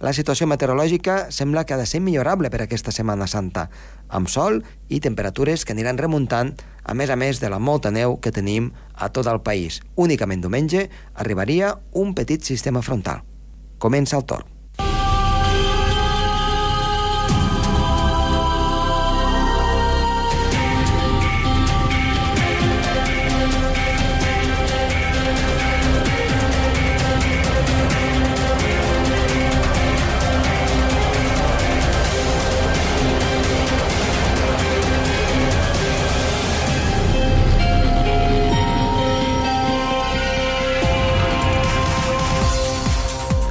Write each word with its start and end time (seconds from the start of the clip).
la 0.00 0.12
situació 0.14 0.46
meteorològica 0.46 1.28
sembla 1.34 1.64
que 1.64 1.74
ha 1.74 1.80
de 1.80 1.86
ser 1.86 2.00
millorable 2.00 2.50
per 2.50 2.62
aquesta 2.62 2.94
Setmana 2.94 3.26
Santa, 3.26 3.68
amb 4.08 4.30
sol 4.30 4.62
i 4.88 5.00
temperatures 5.04 5.64
que 5.64 5.74
aniran 5.74 5.98
remuntant, 5.98 6.54
a 6.84 6.94
més 6.94 7.10
a 7.10 7.16
més 7.16 7.42
de 7.42 7.50
la 7.50 7.58
molta 7.58 7.90
neu 7.94 8.16
que 8.22 8.32
tenim 8.34 8.70
a 8.94 9.10
tot 9.12 9.26
el 9.26 9.42
país. 9.42 9.80
Únicament 9.96 10.44
diumenge 10.44 10.88
arribaria 11.14 11.74
un 11.92 12.14
petit 12.14 12.42
sistema 12.42 12.82
frontal. 12.82 13.24
Comença 13.78 14.16
el 14.18 14.24
torn. 14.24 14.57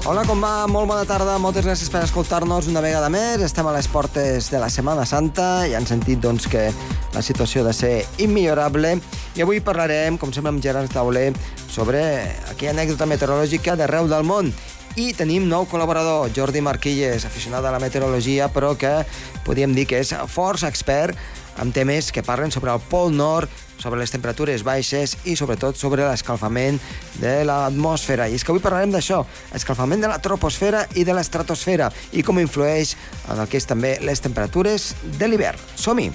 Hola, 0.07 0.21
com 0.23 0.39
va? 0.39 0.69
Molt 0.71 0.87
bona 0.87 1.03
tarda, 1.03 1.33
moltes 1.35 1.65
gràcies 1.67 1.89
per 1.91 1.99
escoltar-nos 2.05 2.69
una 2.71 2.79
vegada 2.79 3.09
més. 3.11 3.41
Estem 3.43 3.67
a 3.67 3.73
les 3.75 3.89
portes 3.91 4.45
de 4.47 4.61
la 4.61 4.69
Setmana 4.71 5.03
Santa 5.03 5.65
i 5.67 5.73
han 5.75 5.83
sentit 5.83 6.21
doncs, 6.23 6.45
que 6.47 6.69
la 7.11 7.19
situació 7.19 7.59
ha 7.59 7.67
de 7.67 7.73
ser 7.75 7.91
immillorable. 8.23 8.93
I 9.35 9.43
avui 9.43 9.59
parlarem, 9.59 10.15
com 10.15 10.31
sempre, 10.31 10.53
amb 10.53 10.63
Gerard 10.63 10.95
Tauler 10.95 11.33
sobre 11.67 12.05
aquella 12.53 12.71
anècdota 12.77 13.09
meteorològica 13.11 13.75
d'arreu 13.75 14.07
del 14.07 14.23
món. 14.23 14.53
I 14.95 15.09
tenim 15.11 15.43
nou 15.51 15.67
col·laborador, 15.67 16.31
Jordi 16.31 16.63
Marquilles, 16.63 17.27
aficionat 17.27 17.67
a 17.67 17.75
la 17.75 17.83
meteorologia, 17.83 18.47
però 18.47 18.77
que 18.79 19.01
podríem 19.43 19.75
dir 19.75 19.89
que 19.91 19.99
és 20.05 20.15
força 20.31 20.71
expert 20.71 21.19
amb 21.59 21.75
temes 21.75 22.13
que 22.15 22.23
parlen 22.23 22.55
sobre 22.55 22.71
el 22.71 22.79
Pol 22.87 23.11
Nord, 23.11 23.51
sobre 23.77 23.99
les 24.01 24.13
temperatures 24.13 24.63
baixes 24.65 25.17
i 25.25 25.35
sobretot 25.39 25.77
sobre 25.77 26.05
l'escalfament 26.07 26.79
de 27.21 27.43
l'atmosfera. 27.47 28.27
I 28.27 28.37
és 28.37 28.45
que 28.45 28.53
avui 28.53 28.63
parlarem 28.63 28.93
d'això, 28.93 29.23
escalfament 29.55 30.03
de 30.03 30.11
la 30.11 30.21
troposfera 30.23 30.85
i 30.95 31.05
de 31.07 31.15
l'estratosfera 31.17 31.91
i 32.11 32.23
com 32.25 32.41
influeix 32.41 32.95
en 33.31 33.41
el 33.41 33.49
que 33.49 33.61
és 33.61 33.69
també 33.69 33.97
les 34.03 34.23
temperatures 34.23 34.93
de 35.17 35.29
l'hivern. 35.29 35.61
Som-hi! 35.75 36.11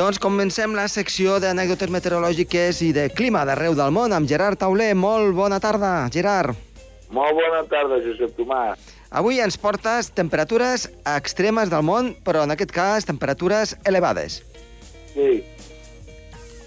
Doncs 0.00 0.16
comencem 0.18 0.72
la 0.72 0.86
secció 0.88 1.36
d'anècdotes 1.42 1.90
meteorològiques 1.92 2.80
i 2.86 2.88
de 2.96 3.04
clima 3.12 3.44
d'arreu 3.44 3.76
del 3.78 3.92
món 3.92 4.16
amb 4.16 4.26
Gerard 4.26 4.58
Tauler. 4.58 4.94
Molt 4.96 5.36
bona 5.36 5.60
tarda, 5.60 6.08
Gerard. 6.10 6.69
Molt 7.10 7.34
bona 7.34 7.64
tarda, 7.70 7.98
Josep 8.04 8.36
Tomàs. 8.38 8.78
Avui 9.10 9.40
ens 9.42 9.56
portes 9.58 10.12
temperatures 10.14 10.84
extremes 11.16 11.70
del 11.72 11.82
món, 11.82 12.12
però 12.24 12.44
en 12.46 12.54
aquest 12.54 12.70
cas 12.70 13.06
temperatures 13.08 13.74
elevades. 13.84 14.40
Sí. 15.14 15.40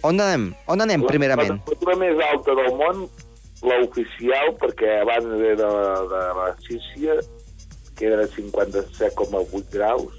On 0.03 0.19
anem? 0.19 0.49
On 0.67 0.83
anem, 0.83 1.05
primerament? 1.07 1.53
La 1.53 1.59
temperatura 1.61 1.95
més 2.01 2.19
alta 2.27 2.55
del 2.59 2.73
món, 2.75 3.05
l'oficial, 3.63 4.51
perquè 4.59 4.97
abans 5.05 5.39
era 5.39 5.69
de 6.11 6.23
la 6.39 6.49
Sícia, 6.67 7.15
que 7.95 8.09
era 8.09 8.17
de 8.25 8.27
57,8 8.35 9.63
graus, 9.71 10.11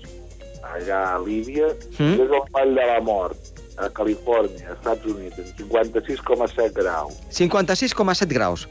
allà 0.64 1.02
a 1.14 1.18
Líbia, 1.20 1.68
Mm. 1.98 2.14
és 2.14 2.20
el 2.30 2.40
Vall 2.54 2.74
de 2.74 2.86
la 2.86 3.00
Mort, 3.04 3.36
a 3.76 3.90
Califòrnia, 3.90 4.72
Estats 4.72 5.04
Units, 5.04 5.38
en 5.38 5.52
56,7 5.58 6.72
graus, 6.72 7.12
56,7 7.28 8.32
graus. 8.32 8.66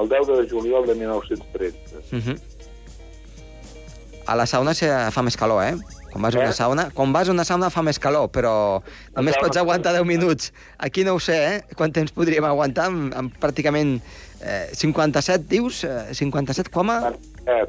El 0.00 0.08
10 0.08 0.26
de 0.26 0.48
juliol 0.50 0.86
de 0.86 0.94
1913. 0.94 1.76
Uh 2.12 2.18
-huh. 2.18 2.38
A 4.26 4.36
la 4.36 4.44
sauna 4.46 4.74
se 4.74 4.86
fa 5.10 5.22
més 5.22 5.36
calor, 5.36 5.62
eh? 5.64 5.74
Quan 6.12 6.22
vas 6.22 6.34
a 6.34 6.38
una 6.38 6.50
Eh? 6.50 6.52
sauna, 6.52 6.90
quan 6.94 7.12
vas 7.12 7.28
a 7.28 7.32
una 7.32 7.44
sauna 7.44 7.70
fa 7.70 7.82
més 7.82 7.98
calor, 7.98 8.28
però 8.30 8.82
només 9.16 9.36
pots 9.40 9.56
aguantar 9.56 9.92
10 9.92 10.04
minuts. 10.04 10.52
Aquí 10.78 11.04
no 11.04 11.14
ho 11.14 11.20
sé, 11.20 11.54
eh? 11.56 11.62
Quant 11.76 11.92
temps 11.92 12.12
podríem 12.12 12.44
aguantar 12.44 12.86
amb, 12.86 13.14
amb 13.14 13.32
pràcticament 13.40 14.00
eh, 14.42 14.68
57, 14.72 15.44
dius? 15.48 15.84
Eh, 15.84 16.14
57, 16.14 16.70
coma? 16.70 17.12
Eh, 17.46 17.66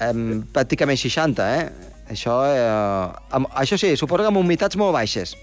Eh, 0.00 0.12
pràcticament 0.52 0.96
60, 0.98 1.60
eh? 1.60 1.70
Això, 2.10 2.44
eh, 2.44 3.12
amb, 3.30 3.46
això 3.54 3.76
sí, 3.78 3.96
suposo 3.96 4.22
que 4.22 4.26
amb 4.28 4.36
humitats 4.38 4.76
molt 4.76 4.92
baixes. 4.92 5.36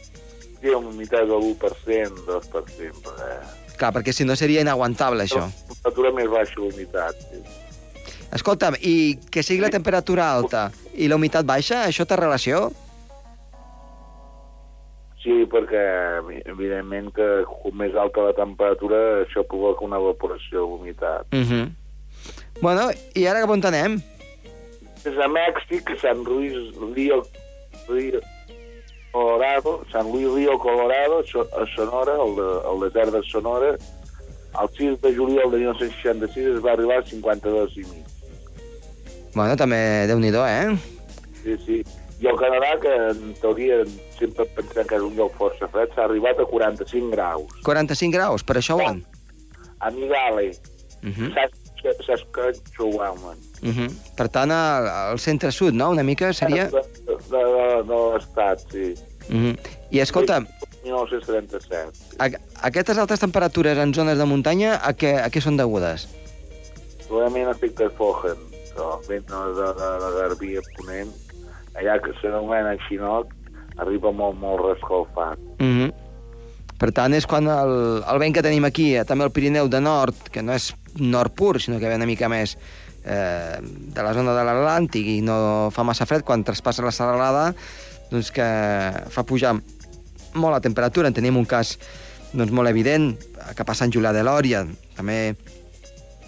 sí, 0.62 0.68
amb 0.76 0.88
humitat 0.88 1.22
de 1.26 1.34
l'1%, 1.34 2.12
2%, 2.28 3.10
eh. 3.18 3.40
Clar, 3.82 3.90
perquè 3.96 4.14
si 4.14 4.28
no 4.30 4.36
seria 4.38 4.62
inaguantable, 4.62 5.26
això. 5.26 5.48
La 5.48 5.74
temperatura 5.74 6.12
més 6.14 6.28
baixa, 6.30 6.60
l'humitat, 6.62 7.22
sí. 7.32 7.40
Escolta'm, 8.38 8.78
i 8.86 9.18
que 9.34 9.42
sigui 9.42 9.64
la 9.64 9.72
temperatura 9.74 10.28
alta 10.30 10.68
i 10.94 11.08
la 11.10 11.18
humitat 11.18 11.48
baixa, 11.50 11.82
això 11.90 12.06
té 12.06 12.20
relació? 12.20 12.68
Sí, 15.24 15.34
perquè 15.50 15.82
evidentment 16.54 17.10
que 17.18 17.28
com 17.50 17.76
més 17.82 17.98
alta 17.98 18.28
la 18.30 18.36
temperatura 18.38 19.00
això 19.24 19.44
provoca 19.50 19.86
una 19.86 19.98
evaporació 19.98 20.68
d'humitat. 20.70 21.34
Uh 21.34 21.42
-huh. 21.50 21.66
Bueno, 22.62 22.90
i 23.16 23.26
ara 23.26 23.42
cap 23.42 23.50
on 23.50 23.66
anem? 23.66 23.98
És 25.06 25.18
a 25.18 25.28
Mèxic, 25.28 25.90
Sant 26.00 26.24
Luis 26.24 26.54
Río, 26.94 27.24
Río 27.90 28.22
Colorado, 29.12 29.84
Sant 29.92 30.10
Luis 30.12 30.28
Río 30.34 30.58
Colorado, 30.60 31.20
a 31.20 31.76
Sonora, 31.76 32.14
el, 32.26 32.36
de, 32.36 32.50
el 32.72 32.80
desert 32.90 33.12
de 33.14 33.24
Sonora, 33.30 33.72
el 34.62 34.70
6 34.78 35.02
de 35.02 35.16
juliol 35.16 35.52
de 35.52 35.58
1966 35.58 36.48
es 36.58 36.66
va 36.66 36.72
arribar 36.74 36.98
a 37.00 37.04
52 37.06 37.78
i 37.78 37.86
mig. 37.86 38.06
Bueno, 39.34 39.56
també 39.56 40.08
déu 40.08 40.20
nhi 40.20 40.32
eh? 40.36 40.78
Sí, 41.44 41.56
sí. 41.66 41.84
I 42.22 42.28
el 42.28 42.36
Canadà, 42.38 42.76
que 42.80 42.92
en 43.12 43.34
teoria 43.42 43.80
sempre 44.20 44.46
pensem 44.46 44.86
que 44.86 44.96
és 44.96 45.02
un 45.02 45.16
lloc 45.16 45.34
força 45.40 45.68
fred, 45.72 45.90
s'ha 45.96 46.04
arribat 46.06 46.40
a 46.40 46.46
45 46.46 47.10
graus. 47.16 47.50
45 47.64 48.14
graus, 48.14 48.44
per 48.44 48.58
això 48.58 48.78
on? 48.78 49.02
A 49.80 49.90
Migale, 49.90 50.52
Uh 51.04 51.10
-huh. 51.10 51.34
Sask- 51.34 52.06
Saskatchewan. 52.06 53.18
Uh 53.64 53.70
-huh. 53.70 53.90
Per 54.16 54.30
tant, 54.30 54.52
al, 54.52 54.88
al 54.88 55.20
centre-sud, 55.20 55.74
no? 55.74 55.90
Una 55.90 56.04
mica 56.04 56.32
seria... 56.34 56.66
De, 56.70 56.82
de, 57.32 57.44
de, 57.56 57.68
de 57.90 58.00
l'estat, 58.14 58.60
sí. 58.72 58.94
Uh 59.30 59.36
-huh. 59.36 59.56
I 59.92 60.00
escolta, 60.00 60.40
1937. 60.84 61.92
Sí. 61.94 62.16
a, 62.20 62.30
aquestes 62.68 62.98
altes 62.98 63.20
temperatures 63.20 63.78
en 63.78 63.94
zones 63.94 64.18
de 64.18 64.26
muntanya, 64.26 64.80
a 64.82 64.94
què, 64.94 65.18
a 65.22 65.30
què 65.30 65.42
són 65.42 65.58
degudes? 65.58 66.08
Segurament 67.06 67.50
efecte 67.50 67.90
Fogen, 67.98 68.38
que 68.76 68.82
el 68.82 69.08
vent 69.08 69.28
de, 69.28 69.42
de, 69.58 69.68
de, 69.80 69.90
de 70.04 70.10
Garbí 70.18 70.58
a 70.58 70.62
Ponent, 70.78 71.12
allà 71.76 72.00
que 72.02 72.14
s'anomena 72.22 72.78
Xinoc, 72.88 73.28
arriba 73.78 74.12
molt, 74.12 74.38
molt 74.40 74.62
rescalfat. 74.66 75.38
Uh 75.60 75.66
-huh. 75.66 75.92
Per 76.82 76.92
tant, 76.92 77.14
és 77.14 77.28
quan 77.28 77.46
el, 77.46 78.04
el 78.10 78.20
vent 78.20 78.34
que 78.34 78.42
tenim 78.42 78.66
aquí, 78.66 78.96
eh, 78.96 79.06
també 79.06 79.24
el 79.24 79.32
Pirineu 79.32 79.68
de 79.68 79.82
nord, 79.82 80.16
que 80.32 80.42
no 80.42 80.54
és 80.54 80.74
nord 80.98 81.32
pur, 81.38 81.62
sinó 81.62 81.80
que 81.80 81.88
ve 81.88 81.96
una 81.96 82.08
mica 82.10 82.28
més 82.28 82.58
eh, 83.06 83.60
de 83.62 84.04
la 84.04 84.14
zona 84.18 84.36
de 84.38 84.46
l'Atlàntic 84.48 85.08
i 85.18 85.20
no 85.26 85.70
fa 85.74 85.86
massa 85.88 86.08
fred, 86.10 86.26
quan 86.28 86.46
traspassa 86.48 86.86
la 86.86 86.94
serralada, 86.96 87.52
doncs 88.12 88.32
que 88.36 88.48
fa 89.14 89.26
pujar 89.28 89.56
molt 90.34 90.54
la 90.56 90.64
temperatura. 90.64 91.10
En 91.10 91.16
tenim 91.18 91.38
un 91.38 91.48
cas 91.48 91.78
doncs, 92.34 92.52
molt 92.52 92.70
evident, 92.72 93.12
cap 93.58 93.70
a 93.70 93.76
Sant 93.78 93.92
Julià 93.92 94.14
de 94.16 94.24
Lòria, 94.24 94.66
també 94.96 95.34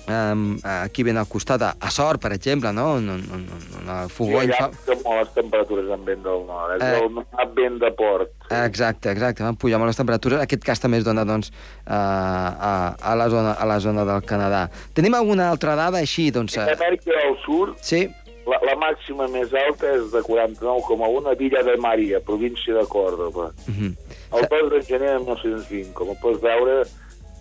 um, 0.07 0.57
aquí 0.63 1.03
ben 1.03 1.17
al 1.17 1.27
costat, 1.27 1.61
a, 1.61 1.75
a 1.79 1.91
Sort, 1.91 2.21
per 2.21 2.31
exemple, 2.33 2.71
no? 2.73 2.93
On, 2.97 3.09
on, 3.09 3.21
on, 3.33 3.45
on 3.81 3.89
el 3.95 4.09
Sí, 4.09 4.15
fogony 4.17 4.49
allà 4.51 4.69
fa... 4.69 4.95
molt 5.03 5.19
les 5.21 5.33
temperatures 5.33 5.91
en 5.95 6.05
vent 6.05 6.23
del 6.23 6.45
nord. 6.47 6.75
És 6.75 6.81
Eh. 6.81 6.97
eh. 6.97 7.25
el 7.43 7.53
vent 7.55 7.79
de 7.79 7.91
port. 7.91 8.31
Exacte, 8.49 9.11
exacte, 9.11 9.43
van 9.43 9.55
pujar 9.55 9.79
molt 9.79 9.89
les 9.89 9.97
temperatures. 9.97 10.41
Aquest 10.41 10.63
cas 10.63 10.79
també 10.79 10.97
es 10.97 11.05
dona 11.05 11.23
doncs, 11.25 11.51
a, 11.85 11.97
a, 11.97 12.73
a, 13.11 13.15
la 13.15 13.29
zona, 13.29 13.53
a 13.53 13.65
la 13.65 13.79
zona 13.79 14.05
del 14.05 14.21
Canadà. 14.27 14.67
Tenim 14.93 15.13
alguna 15.15 15.49
altra 15.49 15.75
dada 15.75 15.97
així? 15.99 16.29
Doncs, 16.31 16.57
A 16.57 16.67
eh, 16.69 16.75
Amèrica 16.75 17.11
del 17.11 17.37
Sud, 17.45 17.75
sí? 17.81 18.07
la, 18.45 18.57
la 18.67 18.73
màxima 18.75 19.27
més 19.31 19.53
alta 19.55 19.87
és 19.95 20.09
de 20.11 20.19
49,1 20.19 21.29
a 21.31 21.35
Villa 21.39 21.61
de 21.63 21.77
Maria, 21.79 22.19
província 22.19 22.73
de 22.75 22.83
Còrdoba. 22.91 23.51
Uh 23.67 23.73
-huh. 23.73 23.93
El 24.33 24.47
2 24.49 24.69
de 24.71 24.81
gener 24.83 25.13
de 25.13 25.19
1920, 25.19 25.93
com 25.93 26.07
pots 26.21 26.41
veure, 26.41 26.83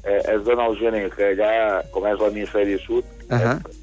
eh, 0.04 0.20
es 0.34 0.42
dona 0.44 0.66
el 0.66 0.76
gener, 0.78 1.10
que 1.14 1.32
allà, 1.34 1.82
com 1.94 2.06
és 2.06 2.18
l'hemisferi 2.20 2.78
sud, 2.86 3.04
Ahà. 3.28 3.58
és 3.58 3.78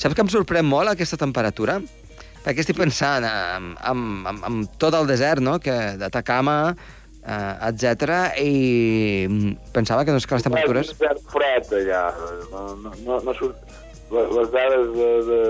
Saps 0.00 0.14
que 0.16 0.22
em 0.24 0.28
sorprèn 0.32 0.64
molt 0.64 0.88
aquesta 0.88 1.16
temperatura? 1.20 1.80
Perquè 2.44 2.62
estic 2.62 2.78
pensant 2.78 3.24
en, 3.28 3.74
en, 3.84 4.04
en, 4.30 4.38
en 4.48 4.62
tot 4.80 4.94
el 4.96 5.06
desert, 5.06 5.42
no?, 5.44 5.58
que 5.60 5.74
d'Atacama, 6.00 6.74
eh, 7.20 7.68
etc 7.68 8.38
i 8.40 9.26
mm, 9.28 9.50
pensava 9.74 10.06
que, 10.06 10.14
doncs, 10.14 10.24
que 10.26 10.38
les 10.38 10.46
temperatures... 10.46 10.88
És 10.88 10.96
un 10.96 11.02
desert 11.04 11.26
fred, 11.34 11.68
allà. 11.82 12.02
No, 12.50 12.62
no, 12.86 12.94
no, 13.04 13.20
no 13.28 13.34
surt... 13.36 13.60
Les, 14.10 14.48
dades 14.50 14.88
de, 14.96 15.10
de, 15.28 15.42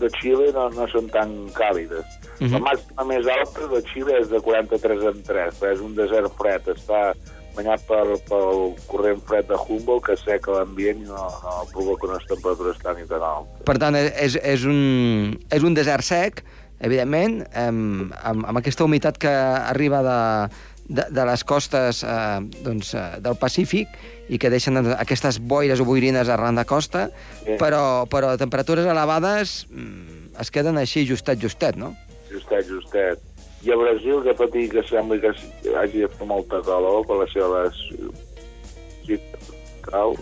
de 0.00 0.08
Xile 0.16 0.48
no, 0.56 0.64
no 0.74 0.88
són 0.90 1.06
tan 1.12 1.36
càlides. 1.54 2.06
Uh 2.40 2.44
Mhm. 2.44 2.48
-huh. 2.48 2.52
La 2.52 2.58
màxima 2.64 3.04
més 3.08 3.26
alta 3.32 3.66
de 3.72 3.82
Xile 3.92 4.18
és 4.20 4.28
de 4.28 4.40
43 4.40 5.04
en 5.12 5.22
3, 5.22 5.54
però 5.60 5.72
és 5.72 5.80
un 5.80 5.94
desert 5.94 6.32
fred, 6.36 6.66
està 6.68 7.14
banyat 7.56 7.82
per, 7.88 8.04
pel 8.28 8.74
corrent 8.90 9.22
fred 9.26 9.48
de 9.48 9.56
Humboldt 9.56 10.04
que 10.10 10.16
seca 10.20 10.58
l'ambient 10.58 11.02
i 11.02 11.08
no, 11.08 11.24
no 11.42 11.56
provoca 11.72 12.10
unes 12.10 12.28
temperatures 12.28 12.78
tan 12.84 13.00
i 13.02 13.08
tan 13.08 13.24
altes. 13.24 13.64
Per 13.66 13.76
tant, 13.82 13.96
és, 13.98 14.36
és, 14.36 14.64
un, 14.68 15.34
és 15.50 15.64
un 15.66 15.76
desert 15.76 16.04
sec, 16.06 16.44
evidentment, 16.84 17.40
amb, 17.56 18.12
amb, 18.20 18.46
amb 18.52 18.60
aquesta 18.60 18.84
humitat 18.84 19.18
que 19.18 19.32
arriba 19.32 20.02
de, 20.04 20.18
de, 20.88 21.06
de 21.16 21.24
les 21.30 21.44
costes 21.48 22.02
eh, 22.04 22.40
doncs, 22.66 22.92
eh, 22.94 23.06
del 23.24 23.38
Pacífic 23.40 23.96
i 24.28 24.38
que 24.42 24.50
deixen 24.52 24.76
doncs, 24.78 24.92
aquestes 25.00 25.38
boires 25.40 25.80
o 25.80 25.86
boirines 25.88 26.28
arran 26.32 26.58
de 26.60 26.66
costa, 26.68 27.08
Sí. 27.46 27.56
però, 27.62 28.04
però 28.10 28.34
temperatures 28.38 28.86
elevades 28.90 29.64
mm, 29.70 30.34
es 30.42 30.50
queden 30.52 30.76
així 30.80 31.06
justet, 31.08 31.40
justet, 31.42 31.78
no? 31.80 31.94
Justet, 32.30 32.66
justet. 32.68 33.22
I 33.66 33.72
a 33.74 33.76
Brasil, 33.76 34.20
que 34.22 34.34
tot 34.38 34.54
i 34.54 34.68
que 34.70 34.82
sembla 34.86 35.18
que 35.18 35.32
hagi 35.74 36.04
de 36.04 36.08
fer 36.08 36.26
molta 36.28 36.60
calor 36.62 37.02
per 37.08 37.16
la 37.18 37.26
seva 37.32 37.64
sí, 37.74 39.18
cau, 39.86 40.14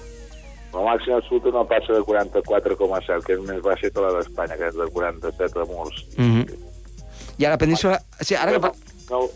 la 0.72 0.82
màxima 0.86 1.18
absoluta 1.20 1.52
no 1.52 1.64
passa 1.68 1.92
de 1.92 2.00
44,7, 2.08 3.20
que 3.26 3.36
és 3.36 3.42
més 3.46 3.60
baixa 3.62 3.90
que 3.92 4.00
la 4.04 4.14
d'Espanya, 4.16 4.56
que 4.58 4.70
és 4.72 4.78
de 4.80 4.86
47 4.96 5.60
a 5.60 5.66
murs. 5.70 6.04
Mm 6.16 6.30
-hmm. 6.32 6.44
I 7.38 7.44
a 7.44 7.50
la 7.50 7.58
península... 7.58 8.00
Sí, 8.20 8.34
ara 8.34 8.52
que... 8.52 8.60
par- 8.60 8.74
No, 9.10 9.28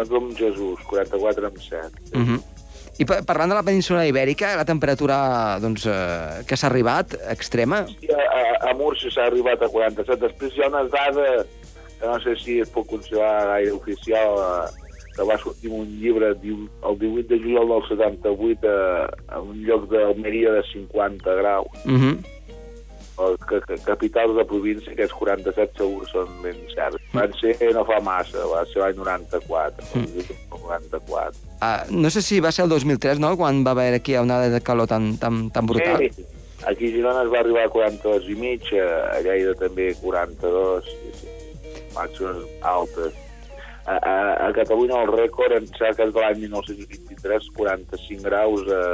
és 0.00 0.08
com 0.08 0.30
Jesús, 0.34 0.80
44 0.88 1.46
amb 1.46 1.58
7. 1.58 1.90
Mm 2.14 2.24
-hmm. 2.24 2.40
I 2.98 3.04
pa- 3.04 3.22
parlant 3.22 3.50
de 3.50 3.54
la 3.54 3.62
península 3.62 4.06
ibèrica, 4.06 4.56
la 4.56 4.64
temperatura 4.64 5.58
doncs, 5.60 5.86
eh, 5.86 6.42
que 6.46 6.56
s'ha 6.56 6.66
arribat, 6.66 7.14
extrema, 7.30 7.86
I 8.00 8.08
a, 8.10 8.16
a, 8.16 8.70
a 8.70 8.74
Múrcia 8.74 9.10
s'ha 9.10 9.26
arribat 9.26 9.62
a 9.62 9.68
47. 9.68 10.16
Després 10.26 10.56
hi 10.56 10.62
ha 10.62 10.68
una 10.68 10.82
dada 10.84 11.44
que 12.00 12.06
no 12.06 12.20
sé 12.20 12.36
si 12.36 12.60
es 12.60 12.70
pot 12.70 12.86
considerar 12.86 13.46
gaire 13.54 13.72
oficial, 13.72 14.38
eh, 14.38 14.88
que 15.16 15.26
va 15.26 15.38
sortir 15.38 15.70
un 15.70 15.86
llibre 15.98 16.28
el 16.28 16.40
18 16.40 17.28
de 17.28 17.38
juliol 17.38 17.68
del 17.68 17.88
78 17.88 18.68
a, 18.70 19.10
a 19.34 19.40
un 19.40 19.62
lloc 19.66 19.88
d'Almeria 19.90 20.52
de 20.52 20.62
50 20.72 21.34
graus. 21.34 21.68
mm 21.84 21.96
-hmm. 21.96 22.18
El 23.18 23.36
que, 23.48 23.58
que, 23.66 23.82
capitals 23.82 24.36
de 24.36 24.44
província, 24.44 24.92
aquests 24.92 25.14
47 25.18 25.72
segur 25.78 26.06
són 26.06 26.28
ben 26.42 26.54
certs. 26.70 27.02
Van 27.12 27.32
ser 27.40 27.72
no 27.74 27.82
fa 27.84 27.98
massa, 27.98 28.44
va 28.46 28.64
ser 28.70 28.78
l'any 28.78 28.94
94. 28.94 29.86
Mm. 29.94 30.38
94. 30.68 31.34
Uh, 31.60 31.90
no 31.90 32.10
sé 32.10 32.22
si 32.22 32.38
va 32.40 32.52
ser 32.52 32.64
el 32.64 32.70
2003, 32.70 33.18
no?, 33.18 33.36
quan 33.36 33.64
va 33.66 33.72
haver 33.72 33.94
aquí 33.94 34.14
una 34.16 34.38
de 34.48 34.60
calor 34.60 34.86
tan, 34.86 35.16
tan, 35.18 35.50
tan 35.50 35.66
brutal. 35.66 35.98
Sí, 35.98 36.24
aquí 36.66 36.86
a 36.86 36.94
Girona 36.94 37.24
es 37.24 37.32
va 37.32 37.40
arribar 37.40 37.64
a 37.64 37.72
42 37.74 38.28
i 38.28 38.38
mig, 38.38 38.70
a 38.78 39.16
a 39.16 39.20
Lleida 39.26 39.54
també 39.58 39.94
42, 40.00 40.84
sí, 40.84 41.10
sí. 41.20 41.47
Màximes 41.94 42.44
altes. 42.62 43.14
A, 43.88 43.94
a, 43.96 44.48
a 44.48 44.52
Catalunya 44.52 44.98
el 45.00 45.08
rècord 45.08 45.54
en 45.56 45.66
cerques 45.78 46.12
de 46.12 46.20
l'any 46.20 46.42
1923, 46.44 47.48
45 47.56 48.22
graus 48.22 48.60
a, 48.68 48.84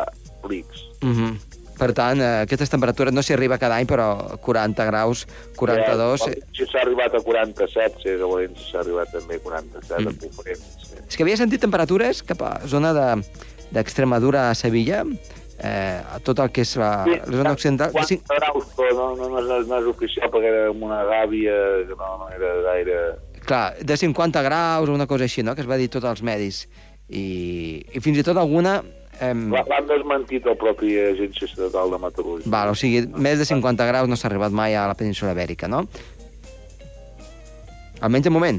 a 0.00 0.04
Flix. 0.42 0.66
Uh 1.00 1.08
-huh. 1.16 1.32
Per 1.78 1.92
tant, 1.92 2.20
eh, 2.20 2.42
aquestes 2.44 2.70
temperatures 2.70 3.12
no 3.12 3.22
s'hi 3.22 3.32
arriba 3.32 3.58
cada 3.58 3.74
any, 3.76 3.86
però 3.86 4.36
40 4.38 4.84
graus, 4.84 5.26
42... 5.56 6.20
Eh, 6.28 6.30
Eh, 6.30 6.42
Si 6.52 6.66
s'ha 6.66 6.80
arribat 6.82 7.14
a 7.14 7.20
47, 7.20 7.96
sí, 8.02 8.08
a 8.10 8.26
València 8.26 8.70
s'ha 8.70 8.78
arribat 8.80 9.10
també 9.10 9.34
a 9.34 9.38
47, 9.40 10.04
mm. 10.04 10.08
a 10.08 10.12
conferència. 10.20 10.98
és 11.08 11.16
que 11.16 11.22
havia 11.24 11.36
sentit 11.36 11.60
temperatures 11.60 12.22
cap 12.22 12.42
a 12.42 12.60
zona 12.66 12.92
de- 12.92 13.24
d'Extremadura 13.72 14.50
a 14.50 14.54
Sevilla, 14.54 15.04
eh, 15.64 16.00
tot 16.26 16.38
el 16.44 16.50
que 16.52 16.62
és 16.66 16.74
la, 16.80 16.90
la 17.08 17.24
zona 17.40 17.52
occidental... 17.56 17.88
de 17.92 17.98
40 17.98 18.08
cinc- 18.12 18.32
graus, 18.36 18.66
però 18.76 18.94
no, 18.98 19.06
no, 19.16 19.28
no, 19.40 19.58
és, 19.60 19.68
no 19.70 19.78
és 19.80 19.86
oficial 19.90 20.28
perquè 20.32 20.50
era 20.52 20.66
amb 20.72 20.82
una 20.86 21.02
gàbia 21.08 21.54
que 21.88 21.96
no, 22.00 22.10
no 22.24 22.28
era 22.36 22.50
gaire... 22.70 22.98
Clar, 23.44 23.64
de 23.84 23.96
50 24.00 24.40
graus 24.46 24.88
o 24.88 24.94
una 24.96 25.06
cosa 25.06 25.24
així, 25.28 25.42
no?, 25.44 25.54
que 25.56 25.60
es 25.64 25.68
va 25.68 25.76
dir 25.80 25.90
tots 25.92 26.06
els 26.08 26.22
medis. 26.24 26.62
I, 27.08 27.24
i 27.92 28.00
fins 28.00 28.20
i 28.20 28.24
tot 28.24 28.38
alguna... 28.40 28.78
Eh, 29.20 29.28
L'ha- 29.30 29.60
L'han 29.70 29.86
desmentit 29.86 30.46
el 30.50 30.56
propi 30.58 30.94
Agència 30.98 31.44
Estatal 31.46 31.92
de 31.92 31.98
Meteorologia. 32.02 32.50
val, 32.50 32.72
o 32.72 32.74
sigui, 32.74 33.04
més 33.14 33.36
de 33.38 33.44
50 33.46 33.84
graus 33.86 34.08
no 34.10 34.16
s'ha 34.18 34.26
arribat 34.30 34.50
mai 34.56 34.74
a 34.74 34.86
la 34.90 34.96
península 34.98 35.30
ibèrica, 35.36 35.68
no? 35.70 35.84
Almenys 38.00 38.24
de 38.26 38.32
moment. 38.34 38.58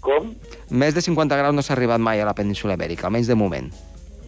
Com? 0.00 0.30
Més 0.70 0.94
de 0.96 1.02
50 1.04 1.36
graus 1.36 1.54
no 1.54 1.62
s'ha 1.66 1.74
arribat 1.76 2.00
mai 2.00 2.22
a 2.22 2.26
la 2.30 2.32
península 2.38 2.78
ibèrica, 2.78 3.08
almenys 3.10 3.28
de 3.28 3.36
moment. 3.36 3.68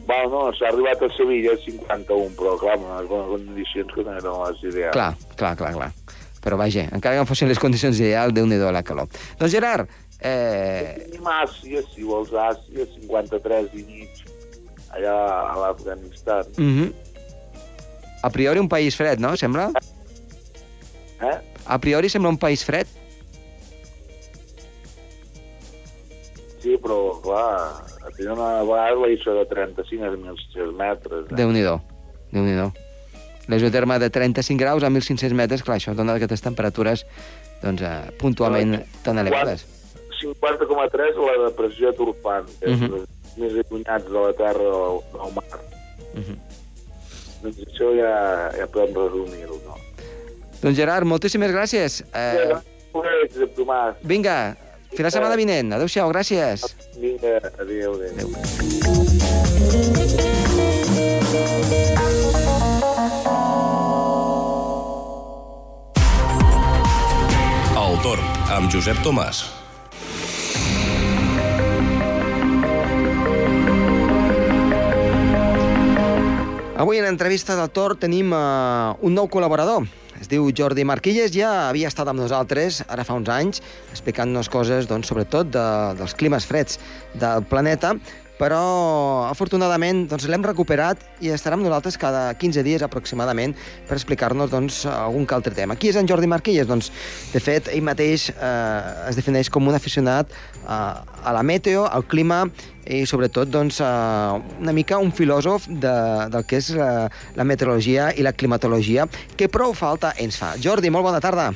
Val, 0.06 0.31
no, 0.32 0.49
s'ha 0.58 0.69
arribat 0.72 1.02
a 1.04 1.08
Sevilla 1.14 1.54
a 1.54 1.60
51, 1.62 2.34
però 2.38 2.56
clar, 2.58 2.75
amb 2.78 2.88
unes 2.88 3.08
bones 3.10 3.28
condicions 3.46 3.93
que 3.94 4.04
no 4.06 4.16
eren 4.19 4.40
les 4.40 4.64
ideals. 4.66 4.96
Clar, 4.96 5.12
clar, 5.38 5.52
clar, 5.60 5.72
clar. 5.76 5.90
Però 6.43 6.58
vaja, 6.58 6.88
encara 6.90 7.14
que 7.14 7.22
no 7.22 7.28
fossin 7.28 7.50
les 7.50 7.60
condicions 7.62 8.00
ideals, 8.02 8.34
déu 8.34 8.49
nhi 8.50 8.58
la 8.58 8.82
calor. 8.82 9.06
Doncs 9.38 9.52
Gerard, 9.54 9.90
eh, 10.19 11.04
Tenim 11.04 11.28
Àsia, 11.31 11.84
si 11.94 12.02
vols 12.02 12.32
Àsia, 12.34 12.87
53 12.99 13.78
i 13.78 13.84
mig, 13.87 14.25
allà 14.90 15.14
a 15.52 15.54
l'Afganistan. 15.60 16.44
mm 16.56 16.72
-hmm. 16.78 16.93
a 18.22 18.31
priori 18.31 18.58
un 18.58 18.69
país 18.69 18.96
fred, 18.96 19.19
no? 19.19 19.37
Sembla? 19.37 19.70
Eh? 21.20 21.38
A 21.64 21.78
priori 21.78 22.08
sembla 22.08 22.31
un 22.31 22.38
país 22.38 22.64
fred. 22.64 22.87
Sí, 26.62 26.76
però, 26.78 27.20
clar, 27.20 27.91
tenen 28.16 28.32
una 28.32 28.62
vegada 28.62 28.94
la 28.94 29.08
ISO 29.08 29.34
de 29.34 29.44
35 29.46 30.04
a 30.04 30.10
1.600 30.10 30.72
metres. 30.72 31.26
Eh? 31.30 31.34
Déu-n'hi-do, 31.36 31.80
déu 32.32 32.42
nhi 32.44 32.56
déu 32.56 32.72
L'esoterma 33.48 33.98
de 33.98 34.08
35 34.08 34.56
graus 34.60 34.82
a 34.84 34.88
1.500 34.90 35.34
metres, 35.34 35.62
clar, 35.66 35.76
això 35.80 35.94
dona 35.98 36.14
aquestes 36.14 36.40
temperatures 36.44 37.04
doncs, 37.62 37.82
eh, 37.82 38.12
puntualment 38.18 38.84
tan 39.02 39.18
elevades. 39.18 39.66
50,3 40.22 41.18
la 41.18 41.48
depressió 41.48 41.90
de 41.90 41.96
Turfan, 41.98 42.44
que 42.60 42.70
és 42.70 42.78
Mhm. 42.78 42.92
uh 42.92 42.98
-huh. 42.98 43.06
més 43.36 43.52
allunyats 43.66 44.04
de 44.04 44.20
la 44.20 44.32
terra 44.32 44.62
del, 44.62 45.00
del 45.12 45.32
mar. 45.34 45.60
Uh 46.14 46.20
-huh. 46.20 46.36
Doncs 47.42 47.58
això 47.58 47.88
ja, 47.98 48.52
ja 48.56 48.66
podem 48.66 48.94
resumir-ho, 48.94 49.56
no? 49.66 49.76
Doncs 50.62 50.76
Gerard, 50.76 51.04
moltíssimes 51.04 51.50
gràcies. 51.50 52.04
Eh, 52.14 52.54
Josep 53.32 53.56
Tomàs. 53.56 53.94
vinga, 54.02 54.56
fins 54.92 55.06
la 55.08 55.12
setmana 55.14 55.36
vinent. 55.40 55.72
Adéu-siau, 55.72 56.10
gràcies. 56.12 56.66
Vinga, 57.00 57.38
adéu, 57.58 57.96
adéu. 57.96 58.12
Adéu. 58.12 59.42
El 67.82 67.98
torn, 68.04 68.28
amb 68.52 68.70
Josep 68.72 69.00
Tomàs. 69.04 69.42
Avui 76.82 76.98
en 76.98 77.05
l'entrevista 77.06 77.55
del 77.55 77.69
Tor 77.70 77.94
tenim 77.94 78.32
uh, 78.34 78.96
un 79.06 79.14
nou 79.14 79.28
col·laborador. 79.31 79.86
Es 80.22 80.29
diu 80.31 80.44
Jordi 80.55 80.84
Marquilles, 80.86 81.32
ja 81.34 81.48
havia 81.67 81.88
estat 81.91 82.06
amb 82.06 82.22
nosaltres 82.22 82.76
ara 82.86 83.02
fa 83.02 83.17
uns 83.19 83.26
anys, 83.32 83.58
explicant-nos 83.91 84.46
coses, 84.52 84.86
doncs, 84.86 85.08
sobretot 85.10 85.48
de, 85.50 85.64
dels 85.98 86.14
climes 86.14 86.46
freds 86.46 86.79
del 87.19 87.43
planeta, 87.50 87.96
però 88.43 89.29
afortunadament 89.31 90.08
doncs, 90.11 90.27
l'hem 90.27 90.43
recuperat 90.43 90.99
i 91.22 91.31
estarà 91.31 91.55
amb 91.55 91.63
nosaltres 91.63 91.99
cada 92.01 92.25
15 92.34 92.65
dies 92.67 92.82
aproximadament 92.82 93.55
per 93.87 93.94
explicar-nos 93.94 94.51
doncs, 94.51 94.82
algun 94.91 95.29
que 95.29 95.37
altre 95.37 95.55
tema. 95.55 95.77
Qui 95.79 95.93
és 95.93 95.99
en 96.01 96.11
Jordi 96.11 96.27
Marquilles? 96.31 96.67
Doncs, 96.67 96.91
de 97.31 97.43
fet, 97.43 97.70
ell 97.70 97.87
mateix 97.87 98.31
eh, 98.32 99.08
es 99.13 99.19
defineix 99.19 99.51
com 99.53 99.70
un 99.70 99.79
aficionat 99.79 100.34
eh, 100.34 100.67
a 100.67 101.37
la 101.37 101.46
meteo, 101.46 101.87
al 101.87 102.08
clima 102.11 102.43
i 102.82 103.05
sobretot 103.06 103.51
doncs, 103.53 103.79
eh, 103.79 104.55
una 104.58 104.75
mica 104.75 104.99
un 104.99 105.15
filòsof 105.15 105.70
de, 105.70 105.96
del 106.34 106.49
que 106.49 106.58
és 106.58 106.72
la, 106.75 106.93
la 107.39 107.46
meteorologia 107.46 108.11
i 108.19 108.27
la 108.27 108.34
climatologia, 108.34 109.06
que 109.39 109.53
prou 109.53 109.77
falta 109.79 110.17
ens 110.19 110.41
fa. 110.43 110.56
Jordi, 110.58 110.91
molt 110.91 111.06
bona 111.13 111.22
tarda. 111.22 111.53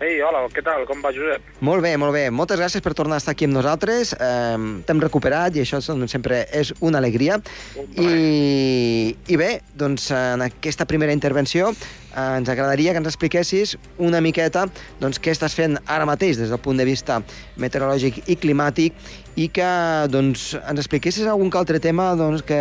Ei, 0.00 0.14
hola, 0.24 0.46
què 0.48 0.62
tal? 0.64 0.86
Com 0.88 1.02
va, 1.04 1.10
Josep? 1.12 1.44
Molt 1.60 1.84
bé, 1.84 1.90
molt 2.00 2.14
bé. 2.16 2.22
Moltes 2.32 2.56
gràcies 2.56 2.80
per 2.80 2.94
tornar 2.96 3.18
a 3.18 3.20
estar 3.20 3.34
aquí 3.34 3.44
amb 3.44 3.52
nosaltres. 3.52 4.14
Eh, 4.16 4.60
T'hem 4.88 5.02
recuperat 5.02 5.58
i 5.58 5.60
això 5.60 5.76
sempre 5.84 6.38
és 6.56 6.70
una 6.80 6.96
alegria. 7.02 7.36
I, 7.76 9.12
I 9.12 9.36
bé, 9.36 9.50
doncs 9.76 10.08
en 10.16 10.46
aquesta 10.46 10.86
primera 10.88 11.12
intervenció 11.12 11.68
eh, 11.74 12.38
ens 12.38 12.48
agradaria 12.48 12.94
que 12.94 13.02
ens 13.02 13.10
expliquessis 13.12 13.76
una 14.00 14.22
miqueta 14.24 14.64
doncs, 15.02 15.20
què 15.20 15.34
estàs 15.36 15.52
fent 15.58 15.76
ara 15.84 16.08
mateix 16.08 16.40
des 16.40 16.48
del 16.48 16.62
punt 16.64 16.80
de 16.80 16.88
vista 16.88 17.20
meteorològic 17.60 18.22
i 18.24 18.38
climàtic 18.40 18.96
i 19.36 19.50
que 19.52 19.68
doncs, 20.08 20.54
ens 20.64 20.80
expliquessis 20.80 21.28
algun 21.28 21.52
altre 21.60 21.76
tema 21.76 22.14
doncs, 22.16 22.40
que 22.40 22.56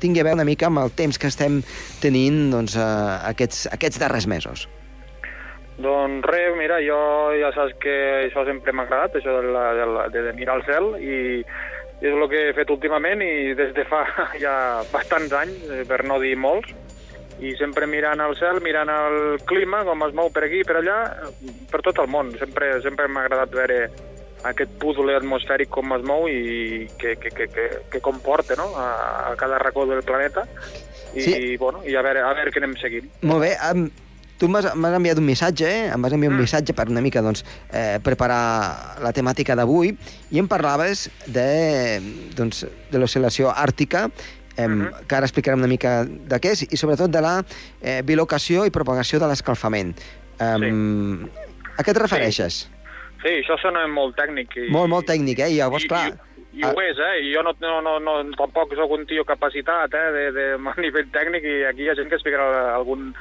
tingui 0.00 0.24
a 0.24 0.28
veure 0.30 0.40
una 0.40 0.48
mica 0.48 0.72
amb 0.72 0.80
el 0.86 0.96
temps 0.96 1.20
que 1.20 1.28
estem 1.28 1.60
tenint 2.00 2.48
doncs, 2.56 2.80
eh, 2.80 2.90
aquests, 3.34 3.66
aquests 3.76 4.00
darrers 4.00 4.24
mesos. 4.24 4.70
Doncs 5.78 6.26
res, 6.26 6.56
mira, 6.58 6.80
jo 6.82 6.98
ja 7.38 7.52
saps 7.54 7.76
que 7.78 7.94
això 8.24 8.42
sempre 8.48 8.74
m'ha 8.74 8.88
agradat, 8.88 9.20
això 9.20 9.36
de, 9.38 9.52
la, 9.54 9.64
de, 9.78 9.86
la, 9.86 10.08
de 10.10 10.32
mirar 10.34 10.58
al 10.58 10.64
cel, 10.66 10.90
i, 10.98 11.18
i 11.38 12.08
és 12.08 12.14
el 12.14 12.26
que 12.30 12.48
he 12.48 12.56
fet 12.56 12.70
últimament, 12.74 13.22
i 13.22 13.54
des 13.58 13.70
de 13.76 13.86
fa 13.86 14.02
ja 14.44 14.82
bastants 14.90 15.34
anys, 15.38 15.64
eh, 15.70 15.84
per 15.86 16.02
no 16.08 16.18
dir 16.22 16.34
molts, 16.38 16.74
i 17.38 17.54
sempre 17.54 17.86
mirant 17.86 18.18
al 18.18 18.34
cel, 18.34 18.58
mirant 18.64 18.90
el 18.90 19.38
clima, 19.46 19.84
com 19.86 20.02
es 20.08 20.14
mou 20.18 20.32
per 20.34 20.48
aquí, 20.48 20.64
per 20.66 20.80
allà, 20.80 20.98
per 21.70 21.82
tot 21.86 22.00
el 22.02 22.10
món. 22.10 22.32
Sempre, 22.40 22.72
sempre 22.82 23.06
m'ha 23.06 23.28
agradat 23.28 23.54
veure 23.54 23.76
aquest 24.48 24.74
púdol 24.82 25.10
atmosfèric 25.14 25.70
com 25.70 25.94
es 25.94 26.02
mou 26.06 26.26
i 26.30 26.86
que, 26.98 27.14
que, 27.18 27.30
que, 27.34 27.46
que, 27.50 27.68
que 27.90 28.00
comporta 28.02 28.54
no? 28.58 28.68
a, 28.78 28.88
a 29.30 29.36
cada 29.38 29.58
racó 29.58 29.86
del 29.86 30.02
planeta 30.06 30.44
i, 31.14 31.22
Sí. 31.22 31.56
bueno, 31.56 31.82
i 31.86 31.96
a 31.98 32.02
veure, 32.02 32.22
a 32.22 32.34
veure 32.34 32.52
què 32.54 32.62
anem 32.62 32.76
seguint. 32.78 33.08
Molt 33.26 33.42
bé. 33.46 33.54
Um, 33.70 33.88
tu 34.38 34.48
m'has 34.48 34.64
enviat 34.72 35.18
un 35.18 35.26
missatge, 35.26 35.66
eh? 35.66 35.86
em 35.92 36.00
vas 36.02 36.12
enviar 36.14 36.30
un 36.32 36.38
Mm. 36.38 36.46
missatge 36.46 36.74
per 36.74 36.88
una 36.88 37.00
mica 37.02 37.20
doncs, 37.22 37.44
eh, 37.72 37.98
preparar 38.02 38.98
la 39.02 39.12
temàtica 39.12 39.56
d'avui 39.56 39.96
i 40.30 40.38
em 40.38 40.46
parlaves 40.48 41.10
de, 41.26 42.00
doncs, 42.36 42.64
de 42.90 42.98
l'oscil·lació 42.98 43.50
àrtica, 43.54 44.10
eh, 44.56 44.66
Mhm. 44.68 45.06
que 45.06 45.14
ara 45.16 45.26
explicarem 45.26 45.58
una 45.58 45.68
mica 45.68 46.04
de 46.04 46.40
què 46.40 46.50
és, 46.52 46.62
i 46.72 46.76
sobretot 46.76 47.10
de 47.10 47.20
la 47.20 47.44
eh, 47.82 48.02
bilocació 48.04 48.64
i 48.66 48.70
propagació 48.70 49.18
de 49.18 49.26
l'escalfament. 49.26 49.96
Um, 50.40 51.28
A 51.78 51.82
què 51.82 51.90
et 51.90 51.98
refereixes? 51.98 52.68
Sí, 53.22 53.28
això 53.42 53.56
sona 53.60 53.86
molt 53.86 54.16
tècnic. 54.16 54.56
I, 54.56 54.70
Molt, 54.70 54.88
molt 54.88 55.06
tècnic, 55.06 55.38
eh? 55.40 55.50
I 55.50 55.56
llavors, 55.58 55.84
I, 55.84 55.88
clar... 55.88 56.08
I, 56.52 56.60
i 56.60 56.64
ho 56.64 56.74
és, 56.82 56.98
eh? 56.98 57.14
I 57.26 57.32
jo 57.34 57.42
no, 57.42 57.52
no, 57.60 57.80
no, 57.80 57.98
no, 58.00 58.14
tampoc 58.36 58.74
sóc 58.74 58.90
un 58.90 59.06
tio 59.06 59.24
capacitat 59.24 59.94
eh? 59.94 60.10
de, 60.14 60.24
de, 60.32 60.44
a 60.58 60.74
nivell 60.80 61.10
tècnic 61.10 61.42
i 61.42 61.64
aquí 61.70 61.82
hi 61.82 61.88
ha 61.90 61.94
gent 61.98 62.08
que 62.08 62.16
es 62.18 62.22
ficarà 62.26 62.74
algun, 62.74 63.12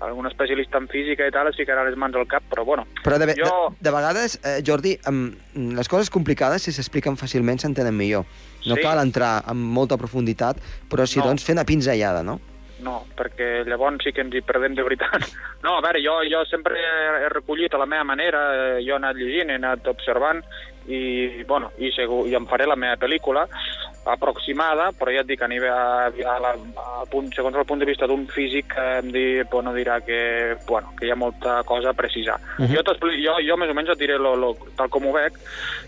algun 0.00 0.26
especialista 0.26 0.78
en 0.78 0.88
física 0.88 1.26
i 1.26 1.32
tal, 1.32 1.48
es 1.48 1.56
ficarà 1.56 1.84
les 1.86 1.96
mans 1.96 2.16
al 2.16 2.26
cap, 2.28 2.42
però 2.50 2.64
bueno. 2.64 2.86
Però 3.04 3.18
de, 3.18 3.28
jo... 3.38 3.52
de, 3.70 3.76
de 3.88 3.94
vegades, 3.94 4.40
eh, 4.44 4.58
Jordi, 4.66 4.96
um, 5.08 5.30
les 5.76 5.88
coses 5.88 6.10
complicades, 6.10 6.62
si 6.66 6.72
s'expliquen 6.72 7.16
fàcilment, 7.16 7.58
s'entenen 7.62 7.96
millor. 7.96 8.26
No 8.66 8.74
Sí. 8.76 8.82
cal 8.82 8.98
entrar 8.98 9.42
amb 9.46 9.62
molta 9.62 9.96
profunditat, 9.96 10.58
però 10.90 11.06
sí, 11.06 11.20
No. 11.20 11.26
doncs, 11.30 11.44
fer 11.44 11.54
una 11.54 11.64
pinzellada, 11.64 12.22
no? 12.22 12.40
No, 12.82 13.06
perquè 13.16 13.64
llavors 13.64 14.04
sí 14.04 14.12
que 14.12 14.20
ens 14.20 14.34
hi 14.34 14.42
perdem 14.42 14.74
de 14.76 14.82
veritat. 14.84 15.22
No, 15.64 15.78
a 15.78 15.80
veure, 15.82 15.98
jo, 16.04 16.20
jo 16.30 16.44
sempre 16.46 16.76
he, 16.78 17.24
he 17.24 17.28
recollit 17.32 17.72
a 17.74 17.78
la 17.78 17.86
meva 17.86 18.04
manera, 18.04 18.42
eh, 18.76 18.82
jo 18.84 18.92
he 18.92 18.96
anat 19.00 19.16
llegint, 19.16 19.50
he 19.50 19.54
anat 19.58 19.86
observant, 19.88 20.44
i, 20.86 21.42
bueno, 21.48 21.72
i, 21.78 21.90
segur, 21.90 22.28
i 22.28 22.34
em 22.38 22.44
faré 22.46 22.66
la 22.68 22.76
meva 22.76 22.94
pel·lícula 23.00 23.48
aproximada, 24.06 24.90
però 24.96 25.10
ja 25.12 25.20
et 25.24 25.26
dic, 25.28 25.42
a 25.42 25.48
nivell, 25.50 25.70
a, 25.72 26.06
a 26.10 26.36
la, 26.42 26.52
a 27.00 27.04
punt, 27.10 27.32
segons 27.34 27.56
el 27.56 27.66
punt 27.66 27.80
de 27.82 27.88
vista 27.88 28.06
d'un 28.06 28.26
físic, 28.30 28.74
eh, 28.78 28.98
em 29.02 29.10
dir, 29.12 29.44
bueno, 29.50 29.72
dirà 29.74 30.00
que, 30.04 30.56
bueno, 30.66 30.92
que 30.98 31.06
hi 31.06 31.10
ha 31.10 31.16
molta 31.18 31.62
cosa 31.64 31.90
a 31.90 31.94
precisar. 31.94 32.38
Uh 32.58 32.62
Mhm. 32.62 32.68
-huh. 32.72 32.84
jo, 32.84 33.10
jo, 33.24 33.34
jo 33.48 33.56
més 33.56 33.70
o 33.70 33.74
menys 33.74 33.90
et 33.90 33.98
diré 33.98 34.18
lo, 34.18 34.36
lo, 34.36 34.56
tal 34.76 34.88
com 34.88 35.06
ho 35.06 35.12
veig, 35.12 35.32